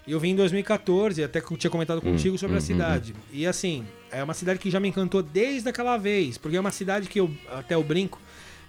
[0.07, 3.13] E eu vim em 2014, até que eu tinha comentado contigo sobre a cidade.
[3.33, 6.71] E assim, é uma cidade que já me encantou desde aquela vez, porque é uma
[6.71, 8.21] cidade que eu até eu brinco,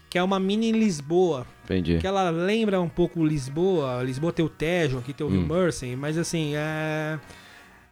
[0.10, 2.00] que é uma mini Lisboa, Entendi.
[2.00, 4.02] que ela lembra um pouco Lisboa.
[4.02, 7.20] Lisboa tem o Tejo, aqui tem o Rio Mersey, mas assim, é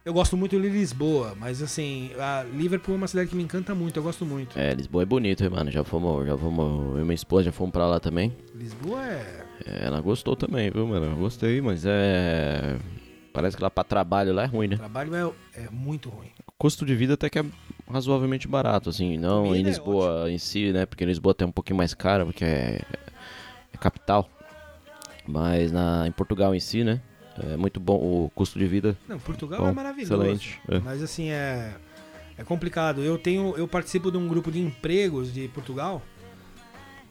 [0.06, 3.74] eu gosto muito de Lisboa, mas assim, a Liverpool é uma cidade que me encanta
[3.74, 4.56] muito, eu gosto muito.
[4.56, 5.68] É, Lisboa é bonito, hein, mano.
[5.68, 6.94] Já fomos, já fomos.
[6.94, 8.32] Eu e minha esposa já fomos pra lá também.
[8.54, 11.06] Lisboa é É, ela gostou também, viu, mano?
[11.06, 12.78] Eu gostei, mas é.
[13.32, 14.76] Parece que lá pra trabalho lá é ruim, né?
[14.76, 16.30] trabalho é, é muito ruim.
[16.46, 17.44] O custo de vida até que é
[17.90, 19.18] razoavelmente barato, assim.
[19.18, 20.86] Não Comida em é Lisboa em si, né?
[20.86, 22.80] Porque Lisboa tem um pouquinho mais caro, porque é,
[23.72, 24.30] é capital.
[25.26, 27.02] Mas na, em Portugal em si, né?
[27.38, 28.96] É muito bom o custo de vida.
[29.08, 30.14] Não, Portugal Bom, é maravilhoso.
[30.14, 30.78] excelente, é.
[30.78, 31.74] Mas assim, é,
[32.38, 33.02] é complicado.
[33.02, 33.54] Eu tenho.
[33.56, 36.02] Eu participo de um grupo de empregos de Portugal.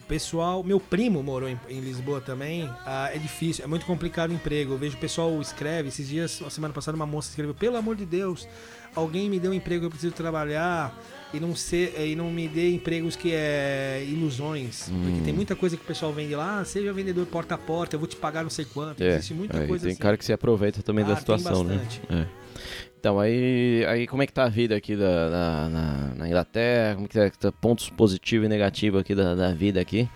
[0.04, 2.70] O Pessoal, meu primo morou em, em Lisboa também.
[2.86, 4.74] Ah, é difícil, é muito complicado o emprego.
[4.74, 5.88] Eu vejo o pessoal escreve.
[5.90, 8.48] Esses dias, a semana passada, uma moça escreveu: Pelo amor de Deus,
[8.96, 10.98] alguém me deu um emprego, eu preciso trabalhar.
[11.34, 14.90] E não, ser, e não me dê empregos que é ilusões.
[14.90, 15.24] Porque Hum.
[15.26, 16.60] tem muita coisa que o pessoal vende lá.
[16.60, 19.04] Ah, seja vendedor porta a porta, eu vou te pagar não sei quanto.
[19.04, 20.02] É, Existe muita aí coisa tem assim.
[20.02, 21.86] cara que se aproveita também Ah, da situação, né?
[22.10, 22.26] É.
[22.98, 26.96] Então, aí, aí como é que tá a vida aqui da, na, na- na Inglaterra?
[26.96, 30.08] Como que tá pontos positivos e negativos aqui da, da vida aqui?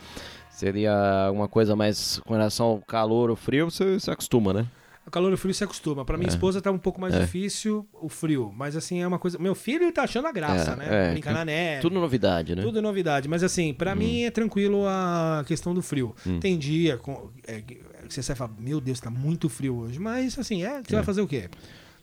[0.49, 0.93] Seria
[1.27, 4.65] alguma coisa mais com relação ao calor ou frio, você se acostuma, né?
[5.09, 6.05] O calor e o frio se acostuma.
[6.05, 6.33] Pra minha É.
[6.33, 7.21] esposa tá um pouco mais É.
[7.21, 8.53] difícil o frio.
[8.55, 9.39] Mas assim, é uma coisa.
[9.39, 10.87] Meu filho tá achando a graça, É, né?
[11.07, 11.81] é, Brincar na neve.
[11.81, 12.61] Tudo novidade, né?
[12.61, 16.15] Tudo é novidade, mas assim, pra mim é tranquilo a questão do frio.
[16.27, 16.39] Hum.
[16.39, 19.97] Tem dia com, é, que você sai e fala, meu Deus, tá muito frio hoje.
[19.99, 21.49] Mas assim, é, você vai fazer o quê?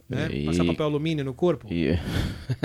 [0.09, 0.29] Né?
[0.31, 1.67] E- Passar papel alumínio no corpo?
[1.69, 1.99] E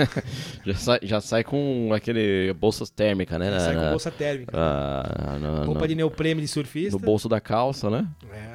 [0.64, 3.58] já, sai, já sai com aquele bolsas térmicas, né?
[3.58, 4.56] sai na- com bolsa térmica.
[4.56, 6.92] na- Roupa na- de neoprene de surfista.
[6.92, 8.06] no bolso da calça, né?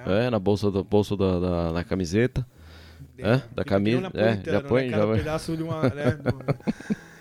[0.05, 0.27] É.
[0.27, 2.45] É, na bolsa do bolso da, da, da camiseta.
[3.19, 4.03] É, da camisa, um é,
[4.35, 4.89] napolitano, já põe, né?
[4.89, 5.17] já Cada vai.
[5.17, 5.81] pedaço de uma.
[5.89, 6.97] né, do-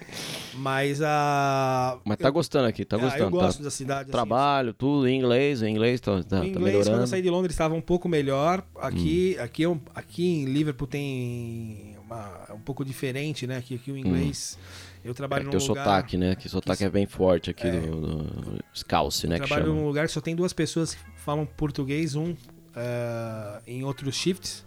[0.55, 1.98] Mas a.
[2.05, 3.24] Mas tá gostando aqui, tá Ah, gostando.
[3.24, 3.64] eu gosto tá?
[3.64, 4.02] da cidade.
[4.02, 7.02] assim, Trabalho, tudo em inglês, em inglês tá, tá, o tá inglês, quando melhorando.
[7.02, 8.62] eu saí de Londres, estava um pouco melhor.
[8.76, 9.42] Aqui, Hum.
[9.42, 13.62] aqui, é um- aqui em Liverpool tem uma, é um pouco diferente, né?
[13.64, 14.59] Que aqui o inglês.
[15.05, 15.12] Eu Hum.
[15.12, 15.85] É trabalho que num lugar.
[15.85, 16.35] sotaque, né?
[16.35, 19.37] Que o sotaque é bem forte aqui do, do Scalce, né?
[19.37, 22.35] eu Que trabalho num lugar que só tem duas pessoas que falam português, um
[22.74, 24.65] eh, em outros shifts.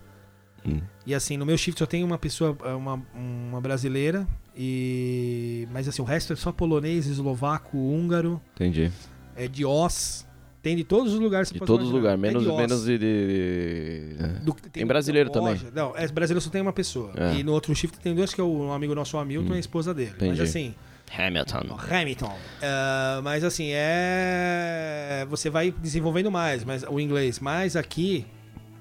[0.65, 0.81] Hum.
[1.05, 4.27] E assim, no meu shift só tem uma pessoa, eh, uma, uma brasileira.
[4.55, 8.91] E mas assim, o resto é só polonês, eslovaco, húngaro, Entendi.
[9.35, 10.27] é de Oz.
[10.61, 12.41] Tem de todos os lugares De todos os lugares, imaginar.
[12.41, 12.97] menos, É de menos de.
[12.97, 15.57] de- Do- tem Tem brasileiro também.
[15.73, 17.13] Não, é brasileiro só tem uma pessoa.
[17.15, 17.35] É.
[17.35, 19.55] E no outro shift tem dois, que é o um amigo nosso, o Hamilton, e
[19.55, 20.11] a esposa dele.
[20.19, 20.41] Mas Entendi.
[20.41, 20.75] assim,
[21.17, 21.77] Hamilton.
[21.89, 22.37] Hamilton.
[22.61, 25.25] Ah, mas assim, é.
[25.29, 27.39] Você vai desenvolvendo mais, mas o inglês.
[27.39, 28.25] Mas aqui,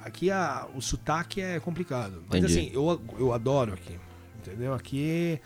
[0.08, 2.22] aqui a, o sotaque é complicado.
[2.28, 2.58] Mas Entendi.
[2.58, 3.96] assim, eu, eu adoro aqui.
[4.40, 4.74] Entendeu?
[4.74, 5.40] Aqui.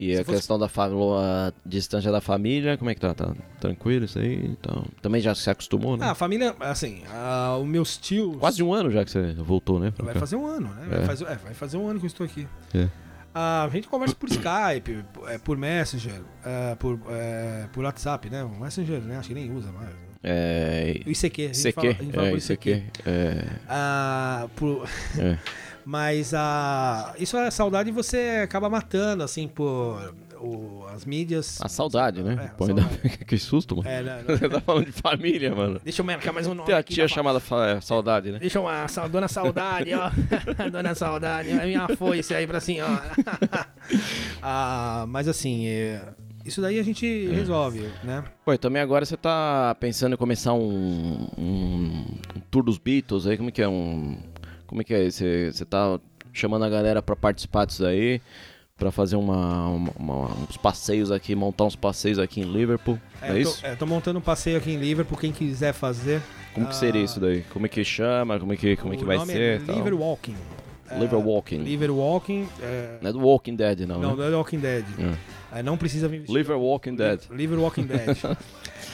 [0.00, 1.04] E a fosse- questão da família,
[1.48, 3.12] a distância da família, como é que tá?
[3.12, 4.46] Tá tranquilo isso aí?
[4.46, 6.06] Então, também já se acostumou, né?
[6.06, 8.36] Ah, a família, assim, ah, os meus tios.
[8.36, 9.92] Quase um ano já que você voltou, né?
[9.98, 10.20] Vai cá.
[10.20, 10.86] fazer um ano, né?
[10.88, 11.04] Vai, É.
[11.04, 12.46] fazer, é, vai fazer um ano que eu estou aqui.
[12.72, 12.88] É.
[13.34, 18.44] Ah, a gente conversa por Skype, é, por Messenger, é, por, é, por WhatsApp, né?
[18.44, 19.18] O Messenger, né?
[19.18, 19.90] Acho que nem usa mais.
[20.22, 20.30] Né?
[20.30, 21.00] É.
[21.06, 21.42] ICQ.
[21.46, 22.82] A ICQ, fala, a gente fala é, ICQ.
[23.06, 24.88] É, Ah, por...
[25.18, 25.38] é.
[25.84, 31.58] Mas ah, isso é saudade e você acaba matando, assim, por o- as mídias.
[31.62, 32.36] A saudade, né?
[32.44, 32.82] É, Pô, a ainda-
[33.26, 33.88] que susto, mano.
[33.88, 34.22] É, né?
[34.28, 35.80] Você tá falando de família, mano.
[35.82, 36.66] Deixa eu marcar mais um nome.
[36.66, 38.38] Tem a tia chamada fa- é, Saudade, né?
[38.38, 40.10] Deixa eu a sa- Dona Saudade, ó.
[40.70, 43.10] Dona Saudade, a minha foice aí pra senhora.
[44.42, 46.02] ah, mas assim, é,
[46.44, 48.24] isso daí a gente resolve, né?
[48.44, 52.04] Pô, e também agora você tá pensando em começar um, um,
[52.36, 54.16] um tour dos Beatles aí, como é que é um...
[54.66, 55.10] Como é que é?
[55.10, 55.98] Você, você tá
[56.32, 58.20] chamando a galera pra participar disso aí,
[58.76, 63.32] pra fazer uma, uma- uma- uns passeios aqui, montar uns passeios aqui em Liverpool, é,
[63.32, 63.66] tô, isso?
[63.66, 66.22] é, tô montando um passeio aqui em Liverpool, quem quiser fazer.
[66.54, 67.42] Como que seria isso daí?
[67.50, 68.38] Como é que chama?
[68.38, 69.60] Como é que, como é que vai nome ser?
[69.68, 69.72] É?
[69.72, 70.34] Liver Walking.
[70.90, 71.58] É, Liver Walking.
[71.62, 72.48] Liver Walking.
[72.62, 74.16] é, Não é do Walking Dead, não, não, né?
[74.16, 74.84] não é Walking Dead.
[74.98, 75.14] É.
[75.64, 76.36] Não precisa vir vestido.
[76.36, 77.20] Liver Walking Dead.
[77.30, 78.16] Liver Walking Dead.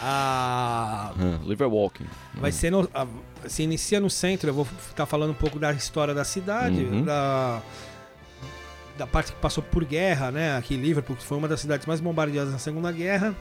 [0.00, 2.06] Ah, Ah, Liver Walking.
[2.34, 3.06] vai ser no, ah,
[3.46, 4.50] se inicia no centro.
[4.50, 7.04] Eu vou estar falando um pouco da história da cidade, Uhum.
[7.04, 7.60] da
[8.96, 10.56] da parte que passou por guerra, né?
[10.56, 13.34] Aqui em Liverpool, que foi uma das cidades mais bombardeadas na Segunda Guerra.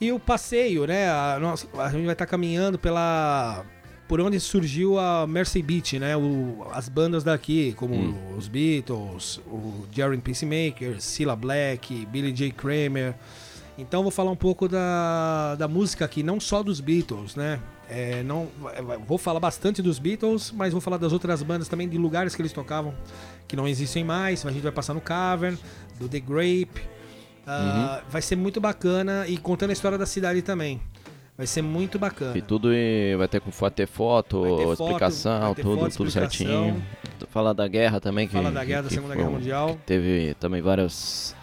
[0.00, 1.06] E o passeio, né?
[1.10, 1.38] A,
[1.78, 3.62] a gente vai estar caminhando pela
[4.08, 6.16] por onde surgiu a Mercy Beach, né?
[6.16, 8.36] O- as bandas daqui, como Hum.
[8.36, 12.50] os Beatles, o Jerry Peacemaker, Cilla Black, Billy J.
[12.52, 13.14] Kramer.
[13.78, 17.58] Então vou falar um pouco da, da música aqui, não só dos Beatles, né?
[17.88, 21.88] É, não, vai- vou falar bastante dos Beatles, mas vou falar das outras bandas também,
[21.88, 22.94] de lugares que eles tocavam
[23.48, 24.44] que não existem mais.
[24.46, 25.58] A gente vai passar no Cavern,
[25.98, 26.82] do The Grape.
[27.46, 28.10] Ah, Uhum.
[28.10, 30.80] Vai ser muito bacana e contando a história da cidade também.
[31.36, 32.36] Vai ser muito bacana.
[32.36, 35.78] E tudo em- vai ter, com- vai ter foto, Vai ter foto, explicação, ter tudo,
[35.80, 36.30] foto, tudo explicação.
[36.46, 36.82] certinho.
[37.30, 38.26] Falar da guerra também.
[38.28, 39.78] Que, Fala da guerra da que Segunda foi Guerra um- Mundial.
[39.86, 41.34] teve também vários,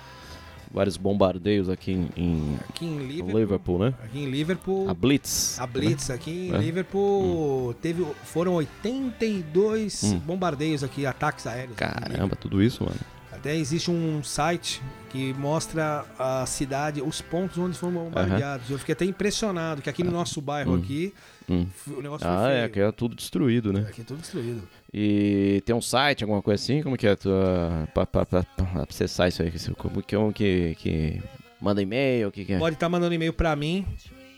[0.71, 3.39] vários bombardeios aqui em, em Aqui em Liverpool.
[3.39, 3.93] Liverpool, né?
[4.03, 4.89] Aqui em Liverpool.
[4.89, 5.59] A Blitz.
[5.59, 6.57] A Blitz aqui em É.
[6.59, 10.19] Liverpool teve, foram 82 Hum.
[10.19, 11.75] bombardeios aqui, ataques aéreos.
[11.75, 12.95] Caramba, tudo isso, mano.
[13.31, 18.69] Até existe um site que mostra a cidade, os pontos onde foram bombardeados.
[18.69, 20.79] Eu fiquei até impressionado que aqui no nosso bairro Hum.
[20.79, 21.13] aqui,
[21.49, 21.65] Hum.
[21.73, 22.69] f- o negócio Ah, foi é, feio.
[22.71, 23.85] que é tudo destruído, né?
[23.89, 24.61] Aqui é tudo destruído.
[24.93, 26.81] E tem um site, alguma coisa assim?
[26.83, 27.87] Como que é a tua.
[27.93, 29.51] Pra, pra, pra, pra acessar isso aí?
[29.77, 30.75] Como que é um que.
[30.79, 31.21] que
[31.61, 32.31] manda e-mail?
[32.31, 32.57] Que, que é?
[32.59, 33.85] Pode estar mandando e-mail pra mim,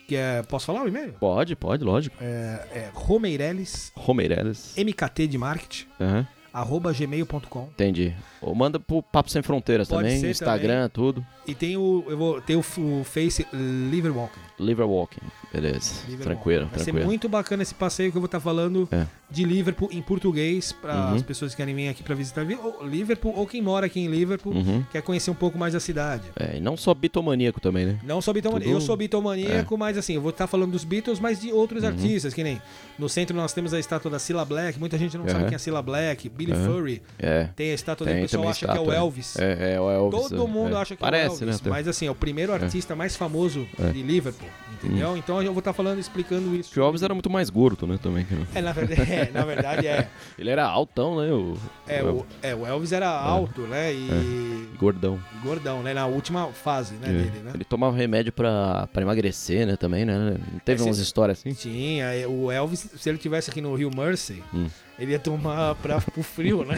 [0.08, 0.42] que é...
[0.44, 1.14] Posso falar o e-mail?
[1.20, 2.16] Pode, pode, lógico.
[2.20, 4.74] É, é Romeireles, Romeireles.
[4.78, 7.64] MKT de marketing, Aham, arroba gmail.com.
[7.74, 8.14] entendi.
[8.42, 11.26] Ou manda pro Papo Sem Fronteiras Pode também, ser Instagram, tudo.
[11.48, 14.40] E tem o, eu vou ter o, o Face Liver Walking.
[14.60, 15.22] Liver Walking.
[15.52, 15.94] Beleza.
[16.08, 16.24] Liverpool.
[16.24, 17.06] Tranquilo, Vai ser tranquilo.
[17.08, 19.06] muito bacana esse passeio que eu vou estar falando É.
[19.30, 21.16] de Liverpool em português para Uhum.
[21.16, 24.08] as pessoas que querem vir aqui para visitar ou Liverpool ou quem mora aqui em
[24.08, 24.84] Liverpool Uhum.
[24.92, 26.24] quer conhecer um pouco mais da cidade.
[26.40, 28.00] É, e não só bitomaníaco também, né?
[28.04, 28.66] Não sou bitomaníaco.
[28.70, 28.78] Tudo- É.
[28.78, 31.90] Eu sou bitomaníaco, mas assim, eu vou estar falando dos Beatles, mas de outros Uhum.
[31.90, 32.62] artistas, que nem
[33.00, 35.58] no centro nós temos a estátua da Cilla Black, muita gente não sabe quem é
[35.58, 36.66] Cilla Black, Billy Aham.
[36.74, 37.50] Furry, É.
[37.56, 39.00] tem a estátua dele, o pessoal acha que é o estátua, né?
[39.00, 39.40] Elvis.
[39.40, 40.22] É, é o Elvis.
[40.30, 40.80] Todo mundo é.
[40.82, 41.70] acha que Parece, é o Elvis, né?
[41.70, 43.84] mas assim, é o primeiro artista mais famoso É.
[43.84, 43.92] Hum.
[43.92, 45.16] de Liverpool, entendeu?
[45.18, 46.80] Então eu vou estar falando, explicando isso.
[46.80, 48.00] O Elvis era muito mais gordo, né?
[48.02, 48.26] Também.
[48.56, 50.08] É, na verdade, é, na verdade é.
[50.38, 51.32] Ele era altão, né?
[51.32, 53.94] O, É o, é, o Elvis era alto, né?
[53.94, 55.20] E Gordão.
[55.44, 55.94] gordão, né?
[55.94, 57.12] Na última fase né, É.
[57.12, 57.52] dele, né?
[57.54, 59.76] Ele tomava remédio pra, pra emagrecer, né?
[59.76, 60.38] Também, né?
[60.52, 61.54] Não teve umas histórias assim?
[61.54, 64.68] Tinha, é, o Elvis, se ele tivesse aqui no Rio Mercy, Hum.
[64.98, 66.76] ele ia tomar pra, pro frio, né?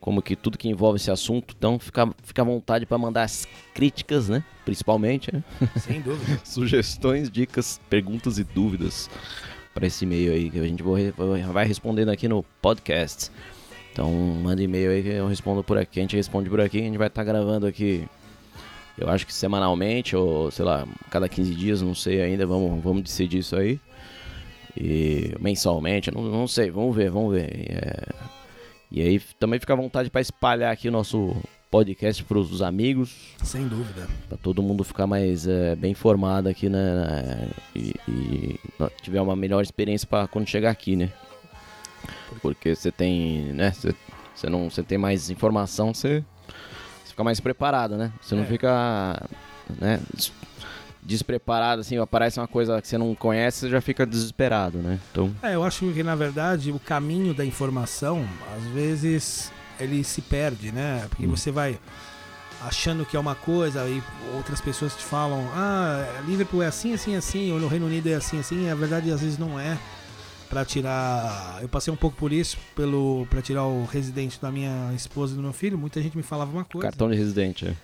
[0.00, 3.46] como que tudo que envolve esse assunto, então fica, fica à vontade para mandar as
[3.74, 4.42] críticas, né?
[4.64, 5.44] Principalmente, né?
[5.76, 6.40] Sem dúvida.
[6.44, 9.10] sugestões, dicas, perguntas e dúvidas
[9.74, 13.30] para esse e-mail aí que a gente vai- respondendo aqui no podcast.
[13.92, 16.84] Então manda e-mail aí que eu respondo por aqui, a gente responde por aqui, a
[16.84, 18.08] gente vai estar gravando aqui.
[18.98, 23.02] Eu acho que semanalmente ou sei lá, cada 15 dias, não sei ainda, vamos, vamos
[23.02, 23.78] decidir isso aí.
[24.76, 27.52] E mensalmente, não, não sei, vamos ver, vamos ver.
[27.54, 28.08] E, é,
[28.90, 31.36] e aí também fica à vontade para espalhar aqui o nosso
[31.70, 34.08] podcast para os amigos, Sem dúvida.
[34.28, 37.48] Pra todo mundo ficar mais é, bem informado aqui, né?
[37.76, 38.60] E, e
[39.02, 41.12] tiver uma melhor experiência pra quando chegar aqui, né?
[42.40, 43.72] Porque você tem, né?
[44.34, 46.24] Você, não, você tem mais informação, você
[47.18, 48.12] fica mais preparado, né?
[48.20, 48.46] Você não É.
[48.46, 49.20] fica,
[49.80, 50.00] né?
[50.14, 50.32] des-
[51.02, 54.98] Despreparado, assim, aparece uma coisa que você não conhece, você já fica desesperado, né?
[55.10, 59.50] Então, É, eu acho que na verdade o caminho da informação, às vezes,
[59.80, 61.06] ele se perde, né?
[61.08, 61.30] Porque Hum.
[61.30, 61.78] você vai
[62.62, 64.02] achando que é uma coisa e
[64.34, 68.14] outras pessoas te falam, ah, Liverpool é assim, assim, assim, ou no Reino Unido é
[68.14, 69.78] assim, assim, e a verdade às vezes não é.
[70.48, 71.58] Pra tirar.
[71.60, 75.36] Eu passei um pouco por isso, pelo para tirar o residente da minha esposa e
[75.36, 75.76] do meu filho.
[75.76, 76.88] Muita gente me falava uma coisa.
[76.88, 77.74] cartão de residente, é.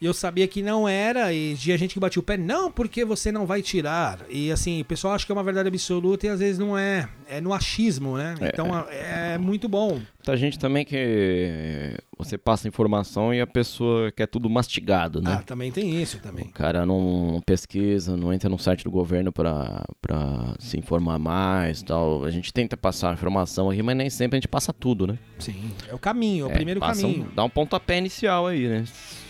[0.00, 3.04] E eu sabia que não era, e tinha gente que batia o pé, não, porque
[3.04, 4.18] você não vai tirar.
[4.28, 7.08] E assim, o pessoal acha que é uma verdade absoluta e às vezes não é.
[7.28, 8.34] É no achismo, né?
[8.40, 8.48] É.
[8.48, 10.00] Então é, é muito bom.
[10.18, 15.38] Muita gente também que você passa informação e a pessoa quer tudo mastigado, né?
[15.38, 16.46] Ah, também tem isso O também.
[16.48, 21.84] cara não pesquisa, não entra no site do governo pra, pra se informar mais e
[21.84, 22.24] tal.
[22.24, 25.18] A gente tenta passar informação aqui, mas nem sempre a gente passa tudo, né?
[25.38, 25.70] Sim.
[25.88, 27.26] É o caminho, é o É, primeiro caminho.
[27.30, 28.84] Um, dá um pontapé inicial aí, né?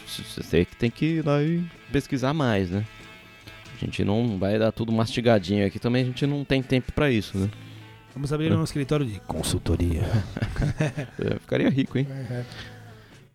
[0.07, 2.85] Você que tem que ir lá e pesquisar mais, né?
[3.75, 7.11] A gente não vai dar tudo mastigadinho aqui, também a gente não tem tempo pra
[7.11, 7.51] isso, né?
[8.15, 10.03] Vamos abrir um escritório de consultoria.
[11.19, 12.07] É, ficaria rico, hein?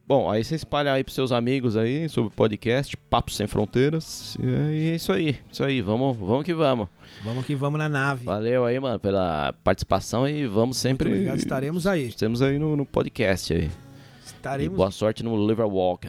[0.07, 4.35] Bom, aí você espalha aí pros seus amigos aí sobre o podcast Papo Sem Fronteiras.
[4.41, 6.87] E é isso aí, isso aí, vamos, vamos que vamos.
[7.23, 8.25] Vamos que vamos na nave.
[8.25, 11.09] Valeu aí, mano, pela participação e vamos sempre.
[11.09, 12.07] Muito obrigado, estaremos aí.
[12.07, 13.65] Estamos aí no, no podcast aí.
[13.65, 14.75] E Estaremos.
[14.75, 16.07] boa sorte no Liverwalk.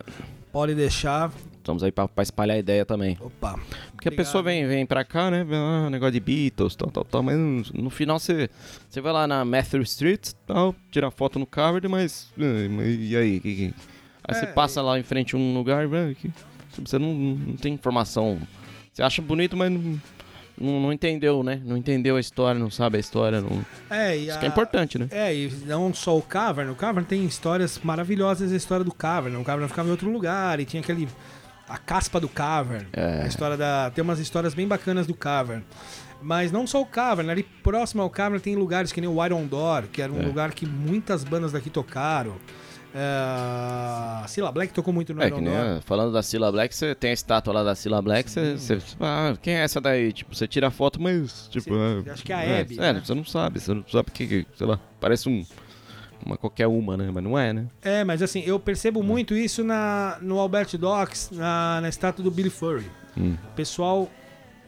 [0.53, 1.33] Pode deixar.
[1.59, 3.17] Estamos aí pra, pra espalhar a ideia também.
[3.21, 3.53] Opa.
[3.53, 4.17] Porque a Obrigado.
[4.17, 5.47] pessoa vem, vem pra cá, né?
[5.53, 7.23] Ah, negócio de Beatles, tal, tal, tal.
[7.23, 8.49] Mas no, final você,
[8.89, 12.33] você vai lá na Matthew Street, tal, tira foto no cover, mas.
[12.39, 13.41] ah, mas E aí?
[13.41, 13.75] Que, que-
[14.25, 15.87] Aí você É, passa lá em frente a um lugar,
[16.79, 18.39] você não, não tem informação.
[18.93, 20.01] Você acha bonito, mas não,
[20.61, 21.61] não, não entendeu, né?
[21.65, 23.41] Não entendeu a história, não sabe a história.
[23.41, 23.65] Não...
[23.89, 24.39] É, e Isso a...
[24.39, 25.09] que é importante, né?
[25.11, 26.71] É, e não só o Cavern.
[26.71, 29.37] O Cavern tem histórias maravilhosas, a história do Cavern.
[29.37, 31.09] O Cavern ficava em outro lugar e tinha aquele...
[31.69, 32.87] A caspa do Cavern.
[32.93, 33.23] É.
[33.23, 33.91] A história da...
[33.91, 35.65] Tem umas histórias bem bacanas do Cavern.
[36.21, 39.47] Mas não só o Cavern, ali próximo ao Cavern tem lugares que nem o Iron
[39.47, 40.27] Door, que era um É.
[40.27, 42.35] lugar que muitas bandas daqui tocaram.
[42.95, 44.27] É...
[44.29, 45.41] Cilla Black tocou muito no É, que
[45.85, 49.35] falando da Cilla Black, você tem a estátua lá da Cilla Black, você, você- ah,
[49.41, 50.13] quem é essa daí?
[50.13, 51.71] Tipo, você tira a foto, mas, tipo...
[51.71, 53.03] Você- ah, acho que é a Abby, É, né?
[53.05, 55.45] você não sabe, você não sabe que, que, sei lá, parece um,
[56.25, 57.11] uma qualquer uma, né?
[57.13, 57.67] Mas não é, né?
[57.83, 62.31] É, mas assim, eu percebo muito isso na, no Albert Docks, na, na estátua do
[62.31, 62.87] Billy Furry.
[63.17, 63.37] Hum.
[63.51, 64.09] O pessoal,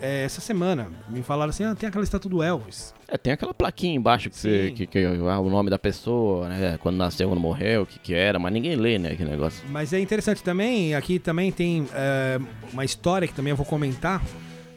[0.01, 2.95] é, essa semana, me falaram assim, ah, tem aquela estátua do Elvis.
[3.13, 6.79] É, tem aquela plaquinha embaixo que, você, que, que ah, o nome da pessoa, né?
[6.81, 9.63] Quando nasceu, quando morreu, o que que era, mas ninguém lê, né, que negócio.
[9.69, 12.41] Mas é interessante também, aqui também tem é,
[12.73, 14.23] uma história que também eu vou comentar,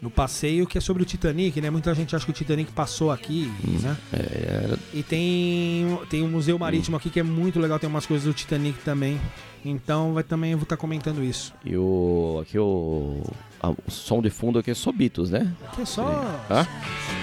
[0.02, 1.70] no passeio que é sobre o Titanic, né?
[1.70, 3.52] Muita gente acha que o Titanic passou aqui,
[3.82, 3.98] né?
[4.14, 8.26] É, E tem, tem um museu marítimo aqui que é muito legal, tem umas coisas
[8.28, 9.20] do Titanic também.
[9.64, 11.54] Então vai também eu vou estar comentando isso.
[11.66, 12.40] e o.
[12.42, 13.24] Aqui o.
[13.62, 15.52] a- o som de fundo aqui é só Beatles, né?
[15.68, 16.04] Aqui é só,
[16.52, 16.68] Hã?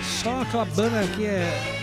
[0.02, 1.81] só aquela banda que é.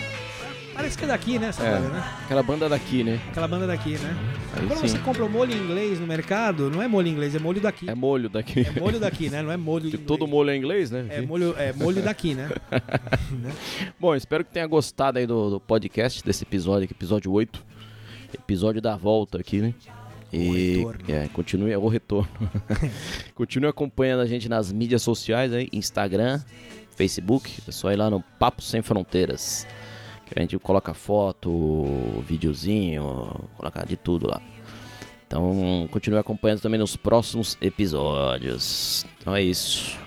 [0.80, 1.48] Parece que é daqui, né?
[1.48, 1.74] Essa É.
[1.74, 2.04] banda, né?
[2.24, 3.20] Aquela banda daqui, né?
[3.28, 4.16] Aquela banda daqui, né?
[4.56, 4.88] Aí Quando sim.
[4.88, 7.90] você compra o molho inglês no mercado, não é molho inglês, é molho daqui.
[7.90, 8.60] É molho daqui.
[8.66, 9.42] É molho daqui, né?
[9.42, 10.06] Não é molho inglês.
[10.06, 11.06] todo molho é inglês, né?
[11.10, 12.48] É molho, é molho daqui, né?
[14.00, 17.62] Bom, espero que tenha gostado aí do, do podcast, desse episódio aqui, episódio 8.
[18.32, 19.74] Episódio da volta aqui, né?
[20.32, 21.00] E retorno.
[21.08, 22.30] é, continue, é o retorno.
[23.34, 26.40] continue acompanhando a gente nas mídias sociais aí, Instagram,
[26.96, 27.52] Facebook.
[27.68, 29.66] É só ir lá no Papo Sem Fronteiras.
[30.34, 34.40] A gente coloca foto, videozinho, coloca de tudo lá.
[35.26, 39.04] Então continue acompanhando também nos próximos episódios.
[39.20, 39.98] Então é isso.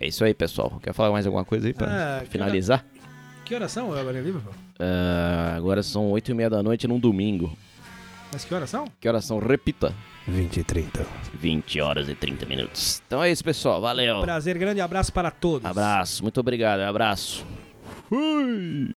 [0.00, 0.78] É isso aí, pessoal.
[0.82, 2.84] Quer falar mais alguma coisa aí pra Ah, finalizar?
[3.44, 4.52] Que horas são agora em Liverpool?
[4.78, 7.56] Ah, agora são 8 e meia da noite num domingo.
[8.32, 8.84] Mas que horas são?
[9.00, 9.38] Que horas são?
[9.38, 9.92] Repita.
[10.26, 11.06] 20 e 30.
[11.34, 13.02] 20 horas e 30 minutos.
[13.06, 13.80] Então é isso, pessoal.
[13.80, 14.20] Valeu.
[14.20, 15.64] Prazer, grande abraço para todos.
[15.68, 16.22] Abraço.
[16.22, 16.80] Muito obrigado.
[16.80, 17.44] Abraço.
[18.08, 18.86] Fui.